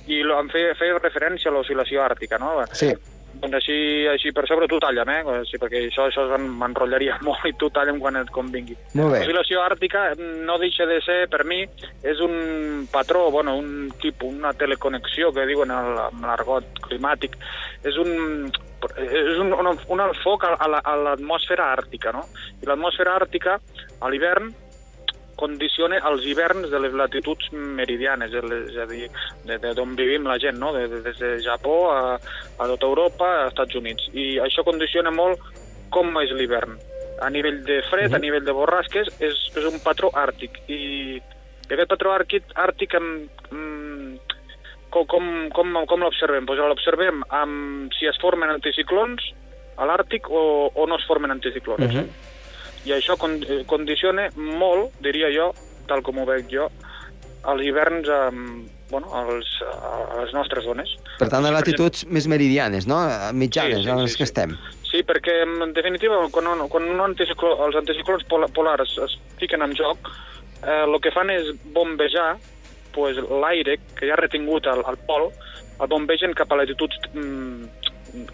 i 0.07 0.23
lo, 0.23 0.41
em 0.41 0.49
feia, 0.49 0.75
feia 0.75 0.99
referència 0.99 1.51
a 1.51 1.55
l'oscil·lació 1.55 2.03
àrtica, 2.03 2.39
no? 2.39 2.65
Sí. 2.73 2.93
Doncs 3.39 3.55
així, 3.55 3.75
així 4.11 4.33
per 4.35 4.43
sobre 4.49 4.67
tu 4.67 4.81
talla'm, 4.83 5.11
eh? 5.15 5.43
Sí, 5.47 5.59
perquè 5.63 5.85
això, 5.87 6.09
això 6.11 6.25
m'en- 6.33 6.49
m'enrotllaria 6.59 7.19
molt 7.27 7.45
i 7.47 7.53
tu 7.59 7.69
talla'm 7.71 8.01
quan 8.03 8.17
et 8.19 8.31
convingui. 8.35 8.75
Molt 8.99 9.13
bé. 9.15 9.21
L'oscil·lació 9.23 9.63
àrtica 9.63 10.09
no 10.19 10.59
deixa 10.59 10.87
de 10.91 11.01
ser, 11.07 11.21
per 11.31 11.45
mi, 11.47 11.61
és 12.03 12.21
un 12.25 12.87
patró, 12.91 13.29
bueno, 13.31 13.57
un 13.59 13.93
tipus, 14.03 14.33
una 14.35 14.53
teleconnexió 14.59 15.33
que 15.33 15.47
diuen 15.47 15.71
en 15.71 16.23
l'argot 16.27 16.83
climàtic. 16.89 17.37
És 17.87 17.97
un, 18.03 18.51
és 18.99 19.39
un, 19.39 19.53
un, 19.55 19.71
un 19.95 20.01
enfoc 20.09 20.45
a 20.51 20.67
l'atmosfera 20.71 21.71
àrtica, 21.77 22.13
no? 22.15 22.27
I 22.63 22.67
l'atmosfera 22.67 23.15
àrtica, 23.21 23.59
a 24.01 24.11
l'hivern, 24.11 24.51
condiciona 25.39 26.01
els 26.11 26.27
hiverns 26.27 26.69
de 26.73 26.81
les 26.83 26.95
latituds 26.99 27.53
meridianes, 27.53 28.35
és 28.35 28.77
a 28.77 28.87
dir, 28.91 29.09
d'on 29.47 29.95
vivim 29.99 30.27
la 30.27 30.39
gent, 30.43 30.59
no? 30.59 30.73
de, 30.75 30.87
de, 30.91 31.01
des 31.07 31.19
de 31.23 31.33
Japó 31.45 31.79
a, 31.93 32.03
a 32.59 32.69
tota 32.75 32.91
Europa, 32.91 33.29
a 33.39 33.49
Estats 33.53 33.79
Units. 33.79 34.11
I 34.13 34.37
això 34.45 34.67
condiciona 34.67 35.15
molt 35.15 35.43
com 35.95 36.13
és 36.23 36.35
l'hivern. 36.35 36.77
A 37.23 37.31
nivell 37.35 37.63
de 37.67 37.81
fred, 37.89 38.15
a 38.15 38.23
nivell 38.23 38.45
de 38.47 38.55
borrasques, 38.55 39.11
és, 39.19 39.41
és 39.57 39.67
un 39.67 39.79
patró 39.83 40.11
àrtic. 40.15 40.61
I, 40.71 41.19
i 41.19 41.73
aquest 41.75 41.91
patró 41.91 42.15
àrtic, 42.15 42.47
àrtic 42.59 42.95
em, 42.99 43.09
em, 43.51 44.19
com, 44.91 45.07
com, 45.07 45.27
com, 45.55 45.75
com 45.89 46.05
l'observem? 46.05 46.47
Pues 46.49 46.61
l'observem 46.63 47.23
amb 47.35 47.95
si 47.99 48.09
es 48.11 48.19
formen 48.23 48.53
anticiclons 48.55 49.33
a 49.79 49.87
l'Àrtic 49.87 50.27
o, 50.31 50.43
o 50.75 50.87
no 50.91 50.99
es 50.99 51.07
formen 51.07 51.35
anticiclons. 51.35 51.87
Mhm. 51.87 52.09
I 52.89 52.95
això 52.97 53.19
con 53.21 53.39
eh, 53.45 53.63
condiciona 53.69 54.29
molt, 54.37 54.95
diria 55.05 55.29
jo, 55.35 55.51
tal 55.89 56.01
com 56.07 56.19
ho 56.23 56.27
veig 56.29 56.49
jo, 56.53 56.69
els 57.49 57.63
hiverns 57.65 58.09
amb, 58.13 58.67
bueno, 58.91 59.11
als, 59.15 59.49
a 59.69 60.23
les 60.23 60.33
nostres 60.37 60.65
zones. 60.65 60.95
Per 61.21 61.29
tant, 61.29 61.45
a 61.45 61.51
Sí, 61.53 61.55
latituds 61.55 62.07
més 62.09 62.27
meridianes, 62.29 62.87
no? 62.89 62.99
Mitjanes, 63.37 63.83
Sí, 63.83 63.85
sí, 63.85 63.91
sí, 63.93 64.01
les 64.03 64.17
que 64.17 64.25
sí. 64.27 64.31
estem. 64.31 64.57
Sí, 64.89 65.03
perquè 65.05 65.43
en 65.45 65.75
definitiva, 65.77 66.23
quan, 66.33 66.47
un, 66.49 66.65
quan 66.73 66.87
un 66.89 67.01
anticicló, 67.05 67.55
els 67.67 67.77
anticiclons 67.77 68.25
pola- 68.31 68.49
polars 68.49 68.95
es 69.05 69.19
fiquen 69.39 69.61
en 69.63 69.75
joc, 69.77 70.09
eh, 70.65 70.85
el 70.87 70.97
que 71.05 71.13
fan 71.13 71.29
és 71.31 71.51
bombejar 71.77 72.39
pues, 72.97 73.19
l'aire 73.29 73.77
que 73.95 74.09
ja 74.09 74.17
ha 74.17 74.21
retingut 74.23 74.67
al, 74.67 74.81
al 74.89 74.97
pol, 75.07 75.29
el 75.79 75.87
bombegen 75.93 76.33
cap 76.35 76.51
a 76.51 76.57
latituds 76.63 76.97
mm, 77.13 77.69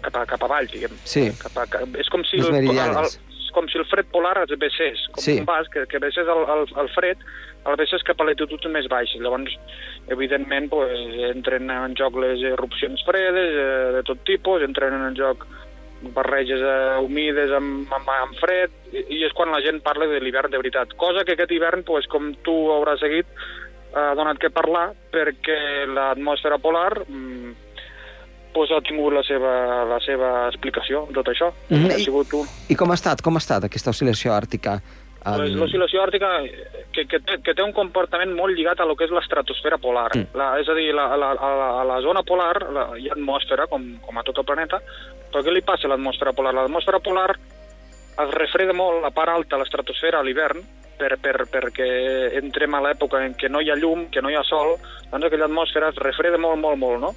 cap, 0.01 0.15
a, 0.15 0.25
cap 0.25 0.47
avall, 0.47 0.65
diguem. 0.71 0.95
Sí. 1.03 1.27
Cap 1.43 1.59
a, 1.59 1.67
cap, 1.69 1.91
és 1.99 2.07
com 2.09 2.23
si, 2.25 2.39
Més 2.39 2.47
el, 2.47 2.55
el, 2.55 2.61
meridianes. 2.63 3.19
el, 3.19 3.34
com 3.55 3.67
si 3.71 3.79
el 3.79 3.87
fred 3.89 4.09
polar 4.11 4.35
es 4.43 4.53
vessés, 4.59 5.01
com 5.15 5.23
Sí. 5.23 5.39
un 5.39 5.47
vas, 5.47 5.69
que, 5.71 5.85
que 5.87 5.99
vessés 6.03 6.27
el, 6.27 6.43
el, 6.55 6.65
el 6.83 6.89
fred, 6.93 7.17
el 7.65 7.77
vessés 7.79 8.03
cap 8.05 8.19
a 8.21 8.27
latituds 8.27 8.67
més 8.69 8.89
baixes. 8.91 9.21
Llavors, 9.23 9.55
evidentment, 10.13 10.69
pues, 10.69 10.91
entren 11.31 11.71
en 11.73 11.95
joc 11.97 12.19
les 12.21 12.43
erupcions 12.51 13.01
fredes 13.07 13.55
eh, 13.55 13.91
de 13.97 14.03
tot 14.05 14.21
tipus, 14.27 14.61
entren 14.67 14.93
en 14.99 15.15
joc 15.17 15.47
barreges 16.13 16.61
eh, 16.61 16.97
humides 17.01 17.49
amb, 17.55 17.89
amb, 17.95 18.09
amb 18.19 18.37
fred, 18.37 18.73
i, 18.93 19.05
i 19.17 19.23
és 19.25 19.33
quan 19.33 19.49
la 19.55 19.63
gent 19.65 19.79
parla 19.81 20.05
de 20.11 20.19
l'hivern 20.21 20.51
de 20.53 20.61
veritat. 20.61 20.93
Cosa 20.99 21.23
que 21.25 21.33
aquest 21.33 21.55
hivern, 21.55 21.81
pues, 21.87 22.05
com 22.11 22.33
tu 22.45 22.53
hauràs 22.75 23.01
seguit, 23.01 23.25
ha 23.95 24.09
donat 24.19 24.37
que 24.41 24.49
parlar 24.51 24.89
perquè 25.13 25.87
l'atmosfera 25.87 26.57
polar 26.59 27.05
mm, 27.07 27.53
pues, 28.55 28.71
ha 28.71 28.79
tingut 28.87 29.13
la 29.13 29.21
seva, 29.27 29.53
la 29.91 29.99
seva 30.01 30.29
explicació, 30.49 31.05
tot 31.13 31.27
això. 31.33 31.51
Mhm, 31.69 31.91
Ha 31.91 31.97
i- 31.99 32.05
sigut 32.07 32.33
un, 32.33 32.47
I 32.71 32.75
com 32.79 32.89
ha 32.91 32.95
estat, 32.97 33.21
com 33.21 33.35
ha 33.35 33.43
estat 33.43 33.67
aquesta 33.67 33.91
oscil·lació 33.91 34.31
àrtica? 34.33 34.79
Pues 35.25 35.49
Um, 35.55 35.57
L'oscil·lació 35.57 36.03
àrtica 36.03 36.27
que, 36.93 37.07
que, 37.09 37.17
té, 37.19 37.39
que 37.41 37.53
té 37.57 37.63
un 37.65 37.71
comportament 37.73 38.29
molt 38.37 38.53
lligat 38.53 38.79
a 38.79 38.85
lo 38.85 38.93
que 38.95 39.07
és 39.07 39.11
l'estratosfera 39.11 39.79
polar. 39.81 40.11
Mm. 40.13 40.27
La, 40.37 40.51
és 40.61 40.69
a 40.69 40.75
dir, 40.77 40.91
la, 40.93 41.07
la, 41.17 41.31
a, 41.33 41.49
la, 41.61 41.69
a 41.81 41.83
la 41.89 41.95
zona 42.05 42.21
polar 42.21 42.59
la, 42.71 42.83
hi 43.01 43.09
ha 43.09 43.15
atmosfera, 43.17 43.65
com, 43.71 43.87
com 44.05 44.19
a 44.19 44.23
tot 44.27 44.37
el 44.37 44.45
planeta, 44.45 44.77
però 45.33 45.41
què 45.41 45.51
li 45.55 45.63
passa 45.65 45.87
a 45.89 45.95
l'atmosfera 45.95 46.31
polar? 46.37 46.53
L'atmosfera 46.53 46.99
polar 47.01 47.31
es 47.33 48.35
refreda 48.37 48.73
molt 48.77 49.01
la 49.01 49.09
part 49.17 49.33
alta, 49.33 49.57
l'estratosfera, 49.57 50.19
a 50.21 50.23
l'hivern, 50.23 50.61
per, 50.99 51.17
per, 51.17 51.33
perquè 51.51 51.89
entrem 52.37 52.77
a 52.77 52.83
l'època 52.85 53.25
en 53.25 53.33
què 53.33 53.49
no 53.49 53.59
hi 53.65 53.71
ha 53.73 53.75
llum, 53.81 54.05
que 54.13 54.21
no 54.21 54.29
hi 54.29 54.37
ha 54.37 54.45
sol, 54.45 54.77
doncs 55.09 55.25
aquella 55.25 55.49
atmosfera 55.49 55.89
es 55.89 55.97
refreda 56.05 56.37
molt, 56.37 56.61
molt, 56.61 56.77
molt, 56.77 57.01
no? 57.01 57.15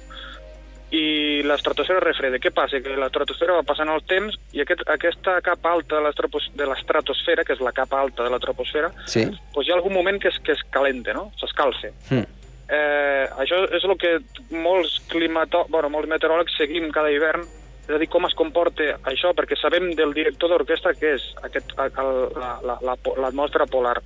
I 0.91 1.41
l'estratosfera 1.45 1.99
refreda. 2.01 2.39
Què 2.41 2.49
passa? 2.55 2.79
Que 2.81 2.95
l'estratosfera 2.97 3.53
va 3.59 3.63
passant 3.67 3.89
el 3.93 4.01
temps 4.09 4.35
i 4.57 4.63
aquest, 4.63 4.81
aquesta 4.89 5.35
capa 5.45 5.71
alta 5.75 5.99
de 5.99 6.01
l'estratos- 6.07 6.49
de 6.55 6.65
l'estratosfera, 6.65 7.43
que 7.45 7.53
és 7.53 7.61
la 7.61 7.71
capa 7.71 7.99
alta 8.01 8.23
de 8.23 8.29
la 8.33 8.39
troposfera, 8.39 8.89
Sí. 9.05 9.25
doncs 9.53 9.67
hi 9.67 9.71
ha 9.71 9.75
algun 9.75 9.93
moment 9.93 10.19
que 10.21 10.29
es, 10.29 10.39
que 10.39 10.53
es 10.53 10.63
calenta, 10.71 11.13
no? 11.13 11.31
S'escalfa. 11.37 11.91
Mm. 12.09 12.25
Eh, 12.71 13.29
això 13.37 13.63
és 13.73 13.83
el 13.83 13.97
que 13.97 14.19
molts 14.51 14.99
climato... 15.09 15.65
bueno, 15.69 15.89
molts 15.89 16.09
meteoròlegs 16.09 16.57
seguim 16.57 16.91
cada 16.91 17.11
hivern, 17.11 17.41
és 17.87 17.95
a 17.95 17.97
dir, 17.97 18.07
com 18.09 18.25
es 18.25 18.35
comporta 18.37 18.99
això, 19.09 19.31
perquè 19.33 19.57
sabem 19.57 19.95
del 19.97 20.13
director 20.13 20.49
d'orquestra 20.49 20.93
que 20.93 21.15
és 21.15 21.23
el, 21.43 22.29
la, 22.37 22.59
la, 22.61 22.77
la, 22.81 22.95
l'atmosfera 23.17 23.65
polar. 23.65 23.97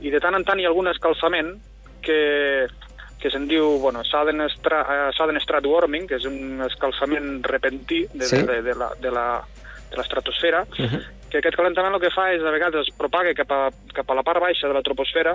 I 0.00 0.10
de 0.10 0.20
tant 0.20 0.34
en 0.34 0.44
tant 0.44 0.58
hi 0.60 0.64
ha 0.64 0.68
algun 0.68 0.88
escalfament 0.88 1.58
que, 2.00 2.66
que 3.26 3.32
se'n 3.34 3.48
diu 3.50 3.76
bueno, 3.82 4.04
sudden, 4.06 4.44
stra, 4.54 4.84
uh, 4.86 5.10
sudden 5.16 5.40
strat 5.42 5.66
warming, 5.66 6.06
que 6.06 6.20
és 6.20 6.24
un 6.30 6.62
escalfament 6.62 7.42
repentí 7.44 8.04
de, 8.14 8.24
Sí. 8.30 8.38
de, 8.46 8.62
de, 8.62 8.74
la, 8.78 8.92
de, 9.02 9.10
la, 9.10 9.26
de 9.90 9.96
l'estratosfera, 9.98 10.62
Uh 10.78 10.86
-huh. 10.86 11.02
que 11.30 11.38
aquest 11.42 11.56
calentament 11.56 11.94
el 11.94 12.00
que 12.00 12.10
fa 12.14 12.30
és, 12.32 12.40
a 12.42 12.50
vegades, 12.54 12.86
es 12.86 12.94
propaga 12.96 13.34
cap 13.34 13.50
a, 13.50 13.70
cap 13.92 14.10
a 14.10 14.14
la 14.14 14.22
part 14.22 14.40
baixa 14.40 14.68
de 14.68 14.74
la 14.74 14.82
troposfera, 14.82 15.34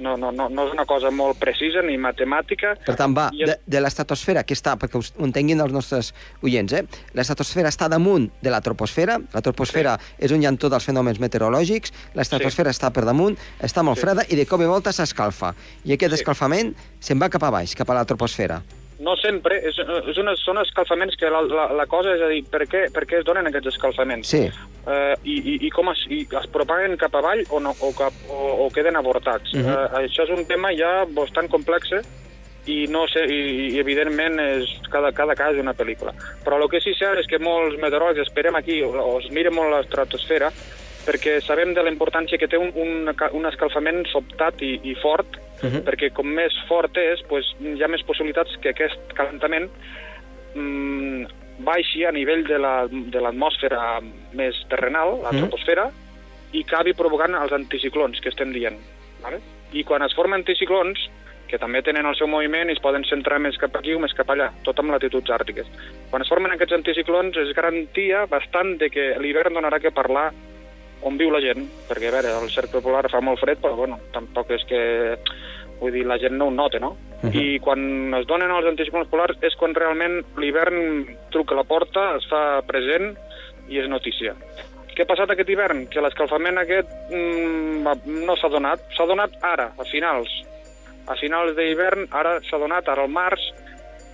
no, 0.00 0.16
no, 0.16 0.30
no, 0.32 0.48
no 0.48 0.64
és 0.66 0.72
una 0.72 0.86
cosa 0.86 1.10
molt 1.10 1.38
precisa 1.38 1.82
ni 1.82 1.96
matemàtica, 2.00 2.74
Per 2.86 2.96
tant, 2.96 3.14
va, 3.16 3.28
de, 3.30 3.58
de 3.66 3.80
l'estratosfera, 3.80 4.42
que 4.44 4.54
està, 4.56 4.76
perquè 4.80 4.98
us- 4.98 5.12
ho 5.18 5.24
entenguin 5.28 5.60
els 5.60 5.72
nostres 5.72 6.12
oients, 6.42 6.72
eh? 6.72 6.82
l'estratosfera 7.14 7.68
està 7.68 7.88
damunt 7.88 8.30
de 8.42 8.50
la 8.50 8.60
troposfera, 8.60 9.18
la 9.32 9.40
troposfera 9.44 9.98
és 10.18 10.32
on 10.32 10.42
hi 10.42 10.46
ha 10.48 10.54
tots 10.56 10.74
els 10.74 10.88
fenòmens 10.90 11.20
meteorològics, 11.20 11.92
l'estratosfera 12.14 12.70
està 12.74 12.90
per 12.90 13.04
damunt, 13.04 13.36
està 13.60 13.82
molt 13.84 13.98
Sí. 14.00 14.06
freda 14.06 14.24
i 14.28 14.36
de 14.36 14.46
cop 14.46 14.60
i 14.60 14.66
volta 14.66 14.90
s'escalfa. 14.92 15.54
I 15.84 15.92
aquest 15.94 16.14
Sí. 16.14 16.20
escalfament 16.22 16.74
se'n 17.00 17.20
va 17.20 17.28
cap 17.28 17.42
a 17.44 17.50
baix, 17.50 17.74
cap 17.74 17.88
a 17.90 17.94
la 17.94 18.04
troposfera. 18.04 18.62
No 19.00 19.16
sempre, 19.16 19.56
és, 19.70 19.78
és 19.80 20.18
una, 20.20 20.34
són 20.36 20.60
escalfaments 20.60 21.16
que 21.18 21.30
la, 21.32 21.40
la, 21.48 21.66
la 21.76 21.86
cosa 21.90 22.12
és 22.16 22.22
a 22.24 22.28
dir, 22.30 22.42
per 22.52 22.66
què, 22.68 22.86
per 22.92 23.06
què 23.08 23.20
es 23.20 23.26
donen 23.26 23.48
aquests 23.48 23.72
escalfaments? 23.72 24.28
Sí. 24.28 24.44
eh, 24.46 25.14
i, 25.24 25.36
i, 25.38 25.56
i 25.66 25.70
com 25.74 25.90
es, 25.92 26.04
i 26.12 26.22
es 26.24 26.48
propaguen 26.52 26.98
cap 27.00 27.16
avall 27.16 27.42
o, 27.48 27.60
no, 27.64 27.74
o, 27.80 27.92
cap, 27.96 28.16
o, 28.28 28.66
o 28.66 28.70
queden 28.74 29.00
avortats. 29.00 29.54
Mhm. 29.56 29.68
eh, 29.68 30.02
això 30.04 30.28
és 30.28 30.34
un 30.36 30.44
tema 30.48 30.74
ja 30.76 31.04
bastant 31.16 31.48
complex 31.52 31.94
i 32.68 32.84
no 32.92 33.06
sé, 33.08 33.24
i, 33.24 33.70
i 33.72 33.80
evidentment 33.80 34.36
és, 34.44 34.68
cada, 34.92 35.14
cada 35.16 35.34
cas 35.38 35.56
és 35.56 35.64
una 35.64 35.74
pel·lícula. 35.76 36.12
Però 36.44 36.60
el 36.60 36.68
que 36.68 36.82
sí 36.84 36.92
que 36.92 36.96
és 36.98 37.00
cert 37.00 37.22
és 37.22 37.28
que 37.30 37.40
molts 37.42 37.78
meteoròlegs 37.80 38.26
esperem 38.26 38.58
aquí, 38.58 38.82
o, 38.84 38.92
o 38.92 39.18
es 39.22 39.30
mira 39.32 39.52
molt 39.54 39.72
l'estratosfera, 39.72 40.52
perquè 41.10 41.40
sabem 41.42 41.74
de 41.74 41.82
la 41.82 41.90
importància 41.90 42.38
que 42.38 42.46
té 42.46 42.58
un, 42.60 42.70
un, 42.78 43.10
un 43.10 43.48
escalfament 43.50 44.04
sobtat 44.12 44.62
i, 44.62 44.76
i 44.86 44.94
fort, 45.02 45.40
uh 45.58 45.66
-huh. 45.66 45.82
perquè 45.86 46.12
com 46.14 46.26
més 46.26 46.54
fort 46.68 46.96
és, 46.96 47.22
pues, 47.28 47.50
hi 47.58 47.82
ha 47.82 47.88
més 47.90 48.06
possibilitats 48.06 48.56
que 48.62 48.70
aquest 48.70 49.14
calentament 49.18 49.68
mm, 50.54 51.24
baixi 51.66 52.04
a 52.06 52.12
nivell 52.12 52.46
de 52.46 52.58
l'atmosfera 53.20 53.76
la, 53.76 54.00
de 54.00 54.36
més 54.36 54.54
terrenal, 54.68 55.18
la 55.22 55.34
troposfera, 55.34 55.86
uh 55.86 55.90
-huh. 55.90 56.58
i 56.58 56.62
acabi 56.62 56.94
provocant 56.94 57.34
els 57.34 57.52
anticiclons 57.52 58.20
que 58.20 58.28
estem 58.28 58.52
dient. 58.52 58.78
Vale? 59.22 59.40
I 59.72 59.84
quan 59.84 60.02
es 60.02 60.14
formen 60.14 60.40
anticiclons, 60.40 60.98
que 61.48 61.58
també 61.58 61.82
tenen 61.82 62.06
el 62.06 62.14
seu 62.14 62.28
moviment 62.28 62.68
i 62.68 62.72
es 62.72 62.82
poden 62.82 63.04
centrar 63.04 63.40
més 63.40 63.58
cap 63.58 63.74
aquí 63.76 63.92
o 63.94 63.98
més 63.98 64.14
cap 64.14 64.28
allà, 64.30 64.52
tot 64.62 64.78
amb 64.78 64.90
latituds 64.90 65.30
àrtiques. 65.30 65.66
Quan 66.10 66.22
es 66.22 66.28
formen 66.28 66.52
aquests 66.52 66.76
anticiclons 66.78 67.36
és 67.36 67.56
garantia 67.56 68.26
bastant 68.26 68.78
de 68.78 68.88
que 68.88 69.18
l'hivern 69.18 69.54
donarà 69.54 69.80
que 69.80 69.90
parlar 69.90 70.32
on 71.02 71.16
viu 71.16 71.30
la 71.32 71.40
gent, 71.40 71.64
perquè 71.88 72.10
a 72.10 72.16
veure, 72.18 72.34
el 72.42 72.50
cercle 72.52 72.82
polar 72.84 73.08
fa 73.10 73.22
molt 73.24 73.40
fred, 73.40 73.60
però 73.62 73.76
bueno, 73.76 73.98
tampoc 74.12 74.50
és 74.56 74.64
que 74.68 74.80
vull 75.80 75.94
dir, 75.94 76.04
la 76.06 76.18
gent 76.20 76.36
no 76.36 76.50
ho 76.50 76.54
nota, 76.54 76.78
no? 76.78 76.96
Uh 77.22 77.28
-huh. 77.28 77.36
I 77.36 77.58
quan 77.60 78.14
es 78.14 78.26
donen 78.26 78.50
els 78.50 78.66
anticiclons 78.66 79.08
polars 79.08 79.38
és 79.42 79.54
quan 79.56 79.74
realment 79.74 80.24
l'hivern 80.36 81.06
truca 81.30 81.54
a 81.54 81.58
la 81.58 81.64
porta, 81.64 82.16
es 82.16 82.26
fa 82.28 82.62
present 82.66 83.16
i 83.68 83.78
és 83.78 83.88
notícia. 83.88 84.34
Què 84.94 85.02
ha 85.02 85.06
passat 85.06 85.30
aquest 85.30 85.48
hivern? 85.48 85.86
Que 85.86 86.02
l'escalfament 86.02 86.58
aquest 86.58 86.88
mm, 87.10 88.26
no 88.26 88.36
s'ha 88.36 88.48
donat. 88.48 88.80
S'ha 88.96 89.06
donat 89.06 89.30
ara, 89.40 89.72
a 89.78 89.84
finals. 89.84 90.28
A 91.06 91.14
finals 91.16 91.56
d'hivern, 91.56 92.06
ara 92.10 92.40
s'ha 92.40 92.58
donat, 92.58 92.88
ara 92.88 93.02
al 93.02 93.08
març, 93.08 93.40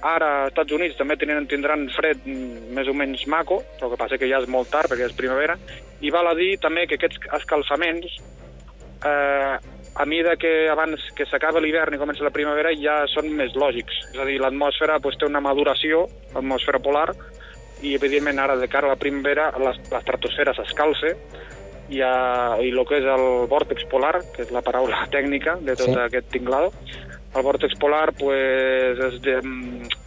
ara 0.02 0.30
als 0.42 0.52
Estats 0.52 0.74
Units 0.76 0.98
també 0.98 1.16
tenen, 1.20 1.46
tindran 1.48 1.86
fred 1.94 2.26
més 2.26 2.88
o 2.88 2.94
menys 2.94 3.26
maco, 3.30 3.62
però 3.78 3.90
que 3.92 4.00
passa 4.00 4.18
que 4.20 4.28
ja 4.30 4.42
és 4.42 4.50
molt 4.50 4.70
tard 4.72 4.90
perquè 4.92 5.08
és 5.08 5.16
primavera, 5.16 5.56
i 6.00 6.12
val 6.12 6.28
a 6.28 6.34
dir 6.36 6.56
també 6.60 6.86
que 6.86 6.98
aquests 6.98 7.30
escalfaments 7.40 8.18
eh, 9.04 9.56
a 9.96 10.04
mida 10.04 10.36
que 10.36 10.68
abans 10.68 11.00
que 11.16 11.24
s'acaba 11.24 11.60
l'hivern 11.60 11.96
i 11.96 12.00
comença 12.00 12.24
la 12.24 12.34
primavera 12.34 12.74
ja 12.76 12.98
són 13.08 13.30
més 13.32 13.56
lògics. 13.56 14.02
És 14.12 14.20
a 14.20 14.26
dir, 14.28 14.36
l'atmosfera 14.42 14.98
pues, 15.00 15.16
té 15.16 15.24
una 15.24 15.40
maduració, 15.40 16.04
l'atmosfera 16.34 16.82
polar, 16.84 17.08
i 17.84 17.94
evidentment 17.96 18.38
ara 18.40 18.56
de 18.60 18.68
cara 18.72 18.88
a 18.88 18.94
la 18.94 19.00
primavera 19.00 19.50
l'estratosfera 19.60 20.54
s'escalça 20.56 21.12
i, 21.92 22.00
a, 22.00 22.56
i 22.64 22.70
el 22.72 22.82
que 22.88 23.00
és 23.00 23.08
el 23.08 23.26
vòrtex 23.50 23.84
polar, 23.90 24.14
que 24.34 24.44
és 24.44 24.52
la 24.52 24.64
paraula 24.64 25.04
tècnica 25.14 25.56
de 25.60 25.76
tot 25.78 25.92
sí. 25.92 25.98
aquest 26.06 26.30
tinglado, 26.34 26.72
el 27.36 27.44
vòrtex 27.44 27.76
polar 27.80 28.12
pues, 28.16 28.98
es 29.10 29.20
de, 29.24 29.38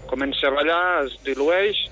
comença 0.09 0.49
a 0.49 0.55
ballar, 0.55 1.05
es 1.05 1.17
dilueix 1.25 1.85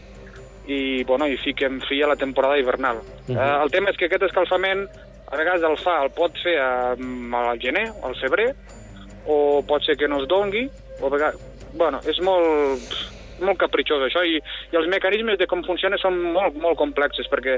i, 0.68 1.04
bueno, 1.08 1.28
i 1.30 1.38
fiquem 1.40 1.80
fi 1.88 2.02
a 2.04 2.10
la 2.12 2.18
temporada 2.20 2.58
hivernal. 2.58 2.98
Uh 2.98 3.36
-huh. 3.36 3.38
eh, 3.38 3.64
el 3.64 3.72
tema 3.72 3.90
és 3.90 3.98
que 3.98 4.06
aquest 4.06 4.24
escalfament 4.24 4.88
a 5.32 5.36
vegades 5.36 5.64
el 5.64 5.78
fa, 5.78 6.04
el 6.04 6.12
pot 6.12 6.32
fer 6.44 6.58
al 6.60 7.60
gener, 7.60 7.92
al 8.04 8.16
febrer, 8.16 8.56
o 9.28 9.64
pot 9.68 9.84
ser 9.84 9.98
que 9.98 10.08
no 10.08 10.22
es 10.22 10.28
dongui, 10.28 10.70
o 11.02 11.08
a 11.08 11.10
vegades... 11.10 11.40
Bueno, 11.74 12.00
és 12.08 12.20
molt, 12.22 12.82
molt 13.42 13.60
capritxós 13.62 14.06
això, 14.08 14.24
i, 14.26 14.40
i 14.72 14.80
els 14.80 14.90
mecanismes 14.92 15.40
de 15.40 15.48
com 15.50 15.64
funciona 15.66 16.00
són 16.02 16.20
molt, 16.36 16.58
molt 16.62 16.78
complexes, 16.80 17.30
perquè, 17.32 17.58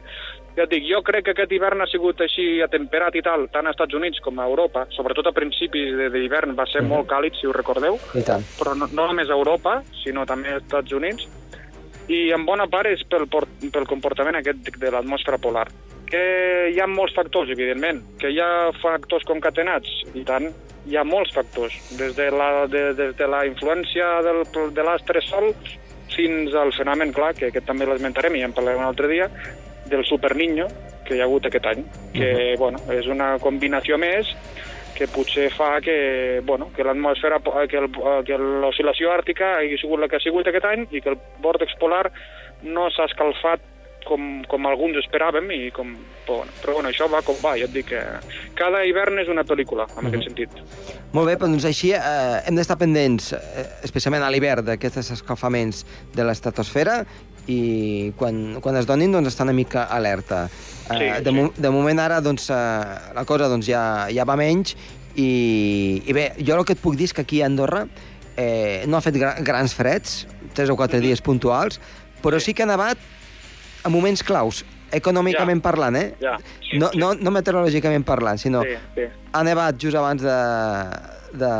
ja 0.58 0.66
et 0.66 0.74
dic, 0.74 0.86
jo 0.90 1.02
crec 1.06 1.28
que 1.28 1.36
aquest 1.36 1.52
hivern 1.56 1.82
ha 1.82 1.90
sigut 1.92 2.22
així 2.26 2.62
atemperat 2.66 3.16
i 3.16 3.26
tal, 3.26 3.48
tant 3.54 3.68
als 3.68 3.78
Estats 3.78 3.96
Units 3.96 4.24
com 4.26 4.40
a 4.40 4.48
Europa, 4.50 4.86
sobretot 4.96 5.30
a 5.30 5.36
principis 5.36 5.96
d'hivern 6.14 6.56
va 6.56 6.66
ser 6.66 6.82
mm 6.82 6.86
-hmm. 6.86 6.96
molt 6.96 7.10
càlid, 7.10 7.34
si 7.40 7.48
ho 7.48 7.54
recordeu, 7.54 8.00
I 8.16 8.24
tant. 8.24 8.44
però 8.60 8.76
no, 8.76 8.88
no 8.92 9.08
només 9.08 9.30
a 9.30 9.38
Europa, 9.40 9.84
sinó 10.04 10.26
també 10.26 10.50
als 10.54 10.64
Estats 10.64 10.92
Units, 10.92 11.28
i 12.08 12.32
en 12.32 12.46
bona 12.46 12.68
part 12.68 12.90
és 12.90 13.04
pel, 13.04 13.28
pel 13.28 13.88
comportament 13.88 14.36
aquest 14.36 14.78
de 14.80 14.92
l'atmosfera 14.92 15.38
polar 15.38 15.68
que 16.10 16.24
hi 16.74 16.80
ha 16.82 16.88
molts 16.90 17.14
factors, 17.18 17.52
evidentment, 17.54 18.02
que 18.22 18.32
hi 18.34 18.40
ha 18.42 18.72
factors 18.82 19.26
concatenats, 19.30 20.02
i 20.18 20.24
tant, 20.26 20.50
hi 20.90 20.98
ha 20.98 21.06
molts 21.06 21.34
factors, 21.36 21.76
des 22.00 22.16
de 22.18 22.30
la, 22.34 22.66
de, 22.72 22.84
des 22.98 23.16
de 23.18 23.30
la 23.30 23.44
influència 23.50 24.20
del, 24.26 24.44
de 24.74 24.86
l'astre 24.86 25.22
sol 25.26 25.52
fins 26.16 26.56
al 26.58 26.74
fenomen, 26.74 27.14
clar, 27.14 27.34
que 27.38 27.50
aquest 27.50 27.68
també 27.70 27.86
l'esmentarem 27.86 28.36
i 28.40 28.46
en 28.48 28.56
parlarem 28.58 28.82
un 28.82 28.90
altre 28.90 29.10
dia, 29.12 29.30
del 29.90 30.06
superniño 30.06 30.68
que 31.06 31.18
hi 31.18 31.22
ha 31.22 31.26
hagut 31.30 31.46
aquest 31.50 31.66
any, 31.66 31.86
que, 32.14 32.30
uh 32.30 32.40
-huh. 32.40 32.58
bueno, 32.58 32.80
és 32.94 33.08
una 33.08 33.38
combinació 33.40 33.98
més 33.98 34.28
que 34.96 35.08
potser 35.08 35.50
fa 35.56 35.80
que, 35.82 36.42
bueno, 36.44 36.70
que 36.76 36.84
l'atmosfera, 36.84 37.40
que, 37.72 37.78
el, 37.78 37.90
que 38.26 38.38
l'oscil·lació 38.38 39.14
àrtica 39.14 39.58
hagi 39.58 39.78
sigut 39.78 40.00
la 40.00 40.08
que 40.08 40.18
ha 40.18 40.20
sigut 40.20 40.48
aquest 40.48 40.66
any 40.66 40.88
i 40.92 41.02
que 41.02 41.10
el 41.10 41.18
vòrtex 41.42 41.78
polar 41.80 42.12
no 42.64 42.90
s'ha 42.92 43.06
escalfat 43.06 43.62
com, 44.08 44.42
com 44.50 44.68
alguns 44.68 44.98
esperàvem, 45.02 45.52
i 45.52 45.72
com, 45.76 45.94
però, 46.26 46.42
bueno, 46.42 46.52
però 46.62 46.74
bueno, 46.78 46.90
això 46.90 47.10
va 47.12 47.22
com 47.26 47.38
va, 47.44 47.56
ja 47.60 47.68
et 47.70 47.74
dic 47.74 47.90
que 47.92 48.04
cada 48.60 48.84
hivern 48.86 49.20
és 49.24 49.32
una 49.32 49.44
pel·lícula, 49.44 49.88
en 49.88 49.96
mm 49.96 49.98
-hmm. 49.98 50.08
aquest 50.08 50.24
sentit. 50.24 50.50
Molt 51.12 51.28
bé, 51.28 51.36
doncs 51.36 51.66
així 51.66 51.92
eh, 51.92 52.42
hem 52.46 52.56
d'estar 52.56 52.78
pendents, 52.78 53.34
eh, 53.34 53.40
especialment 53.84 54.24
a 54.24 54.30
l'hivern, 54.30 54.66
d'aquests 54.66 55.12
escalfaments 55.12 55.86
de 56.14 56.24
l'estratosfera, 56.24 57.06
i 57.48 58.14
quan, 58.16 58.60
quan 58.62 58.76
es 58.76 58.86
donin, 58.86 59.12
doncs, 59.12 59.28
estar 59.28 59.44
una 59.44 59.54
mica 59.54 59.84
alerta. 59.86 60.48
Sí, 60.50 61.04
eh, 61.04 61.22
de, 61.22 61.30
sí. 61.30 61.36
mo 61.36 61.52
de 61.56 61.70
moment 61.70 62.00
ara, 62.00 62.22
doncs, 62.22 62.50
eh, 62.50 62.56
la 63.16 63.26
cosa 63.26 63.48
doncs, 63.48 63.66
ja, 63.66 64.08
ja 64.14 64.26
va 64.26 64.36
menys, 64.36 64.76
i, 65.16 66.04
i 66.06 66.14
bé, 66.14 66.34
jo 66.38 66.56
el 66.56 66.66
que 66.66 66.74
et 66.78 66.82
puc 66.82 66.96
dir 66.96 67.10
és 67.10 67.14
que 67.14 67.22
aquí 67.22 67.42
a 67.42 67.48
Andorra 67.50 67.88
eh, 68.38 68.86
no 68.88 68.98
ha 68.98 69.02
fet 69.02 69.18
gra 69.18 69.36
grans 69.42 69.74
freds, 69.76 70.28
tres 70.54 70.70
o 70.70 70.76
quatre 70.76 71.00
mm 71.00 71.02
-hmm. 71.02 71.08
dies 71.08 71.22
puntuals, 71.22 71.80
però 72.24 72.40
sí 72.40 72.54
que 72.54 72.64
ha 72.64 72.66
nevat 72.66 72.98
a 73.84 73.90
moments 73.90 74.24
claus, 74.24 74.64
econòmicament 74.92 75.60
Ja. 75.62 75.64
parlant, 75.70 75.96
eh? 75.96 76.16
Ja, 76.20 76.38
sí, 76.62 76.78
no, 76.80 76.90
sí. 76.90 76.98
no, 76.98 77.14
no 77.14 77.32
meteorològicament 77.32 78.06
parlant, 78.06 78.40
sinó 78.42 78.64
Sí, 78.64 78.76
sí. 78.96 79.02
ha 79.32 79.44
nevat 79.44 79.78
just 79.82 79.96
abans 79.96 80.22
de, 80.22 80.38
de, 81.34 81.52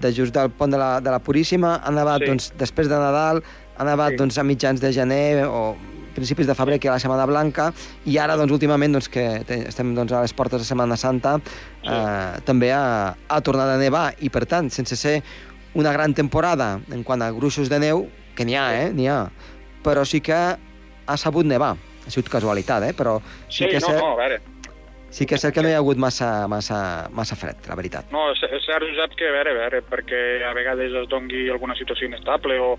de 0.00 0.12
just 0.14 0.32
del 0.34 0.50
pont 0.50 0.70
de 0.72 0.78
la, 0.78 1.00
de 1.00 1.10
la 1.10 1.18
Puríssima, 1.18 1.80
ha 1.84 1.90
nevat 1.90 2.20
Sí. 2.22 2.26
doncs, 2.30 2.52
després 2.58 2.88
de 2.88 2.94
Nadal, 2.96 3.42
ha 3.76 3.84
nevat 3.84 4.10
Sí. 4.12 4.16
doncs, 4.16 4.38
a 4.38 4.44
mitjans 4.44 4.80
de 4.80 4.92
gener 4.92 5.44
o 5.46 5.76
principis 6.14 6.46
de 6.46 6.54
febrer, 6.54 6.78
que 6.80 6.88
ha 6.88 6.92
la 6.92 6.98
Setmana 6.98 7.24
Blanca, 7.26 7.72
i 8.04 8.16
ara, 8.18 8.36
doncs, 8.36 8.52
últimament, 8.52 8.92
doncs, 8.92 9.08
que 9.08 9.42
te- 9.46 9.68
estem 9.68 9.94
doncs, 9.94 10.12
a 10.12 10.20
les 10.22 10.32
portes 10.32 10.60
de 10.60 10.66
Setmana 10.66 10.96
Santa, 10.96 11.40
eh, 11.82 12.40
també 12.44 12.72
ha, 12.72 13.14
ha 13.28 13.40
tornat 13.40 13.68
a 13.68 13.78
nevar, 13.78 14.14
i 14.20 14.28
per 14.28 14.44
tant, 14.46 14.70
sense 14.70 14.96
ser 14.96 15.22
una 15.74 15.92
gran 15.92 16.12
temporada 16.14 16.80
en 16.90 17.04
quant 17.04 17.22
a 17.22 17.30
gruixos 17.30 17.68
de 17.68 17.78
neu, 17.78 18.08
que 18.34 18.44
n'hi 18.44 18.56
ha, 18.56 18.82
eh? 18.82 18.92
N'hi 18.92 19.06
ha, 19.08 19.30
però 19.84 20.04
sí 20.04 20.20
que 20.20 20.56
ha 21.12 21.16
sabut 21.16 21.46
nevar. 21.46 21.74
Ha 22.06 22.10
sigut 22.10 22.30
casualitat, 22.32 22.82
eh? 22.88 22.94
Però 22.96 23.18
sí, 23.48 23.64
Sí, 23.64 23.68
que 23.68 23.76
és 23.76 23.82
no, 23.84 23.88
cert, 23.92 24.00
no, 24.00 24.12
a 24.14 24.16
veure, 24.16 24.40
sí 25.10 25.26
que 25.26 25.34
és 25.34 25.42
cert 25.42 25.54
que 25.54 25.62
no 25.62 25.68
hi 25.68 25.72
ha 25.74 25.80
hagut 25.82 25.98
massa, 25.98 26.46
massa, 26.48 27.08
massa 27.12 27.36
fred, 27.36 27.56
la 27.68 27.74
veritat. 27.74 28.10
no, 28.12 28.30
és 28.32 28.42
és 28.46 28.64
cert, 28.64 28.84
Josep, 28.86 29.16
que 29.18 29.28
a 29.28 29.32
veure, 29.32 29.50
a 29.50 29.58
veure, 29.58 29.82
perquè 29.82 30.20
a 30.48 30.52
vegades 30.54 30.92
es 31.02 31.08
dongui 31.10 31.48
alguna 31.50 31.74
situació 31.74 32.06
inestable 32.06 32.58
o 32.58 32.78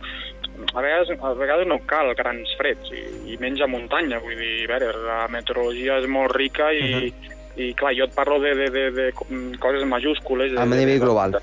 a 0.75 0.81
vegades, 0.81 1.09
a 1.21 1.33
vegades 1.33 1.67
no 1.67 1.79
cal 1.87 2.13
grans 2.15 2.49
freds 2.57 2.89
i, 2.91 3.33
i 3.33 3.37
menys 3.37 3.61
a 3.61 3.67
muntanya, 3.67 4.19
vull 4.23 4.35
dir, 4.39 4.63
a 4.65 4.77
veure, 4.79 4.91
la 5.05 5.27
meteorologia 5.27 5.97
és 5.99 6.07
molt 6.07 6.31
rica 6.35 6.71
i, 6.73 6.81
uh 6.81 6.99
-huh. 7.11 7.37
i 7.57 7.73
clar, 7.73 7.93
jo 7.97 8.05
et 8.05 8.15
parlo 8.15 8.39
de, 8.39 8.55
de, 8.55 8.69
de, 8.69 8.91
de 8.91 9.11
coses 9.59 9.83
majúscules. 9.85 10.51
De, 10.53 10.57
A 10.59 10.65
nivell 10.65 10.99
de- 10.99 11.05
global. 11.05 11.31
de- 11.31 11.39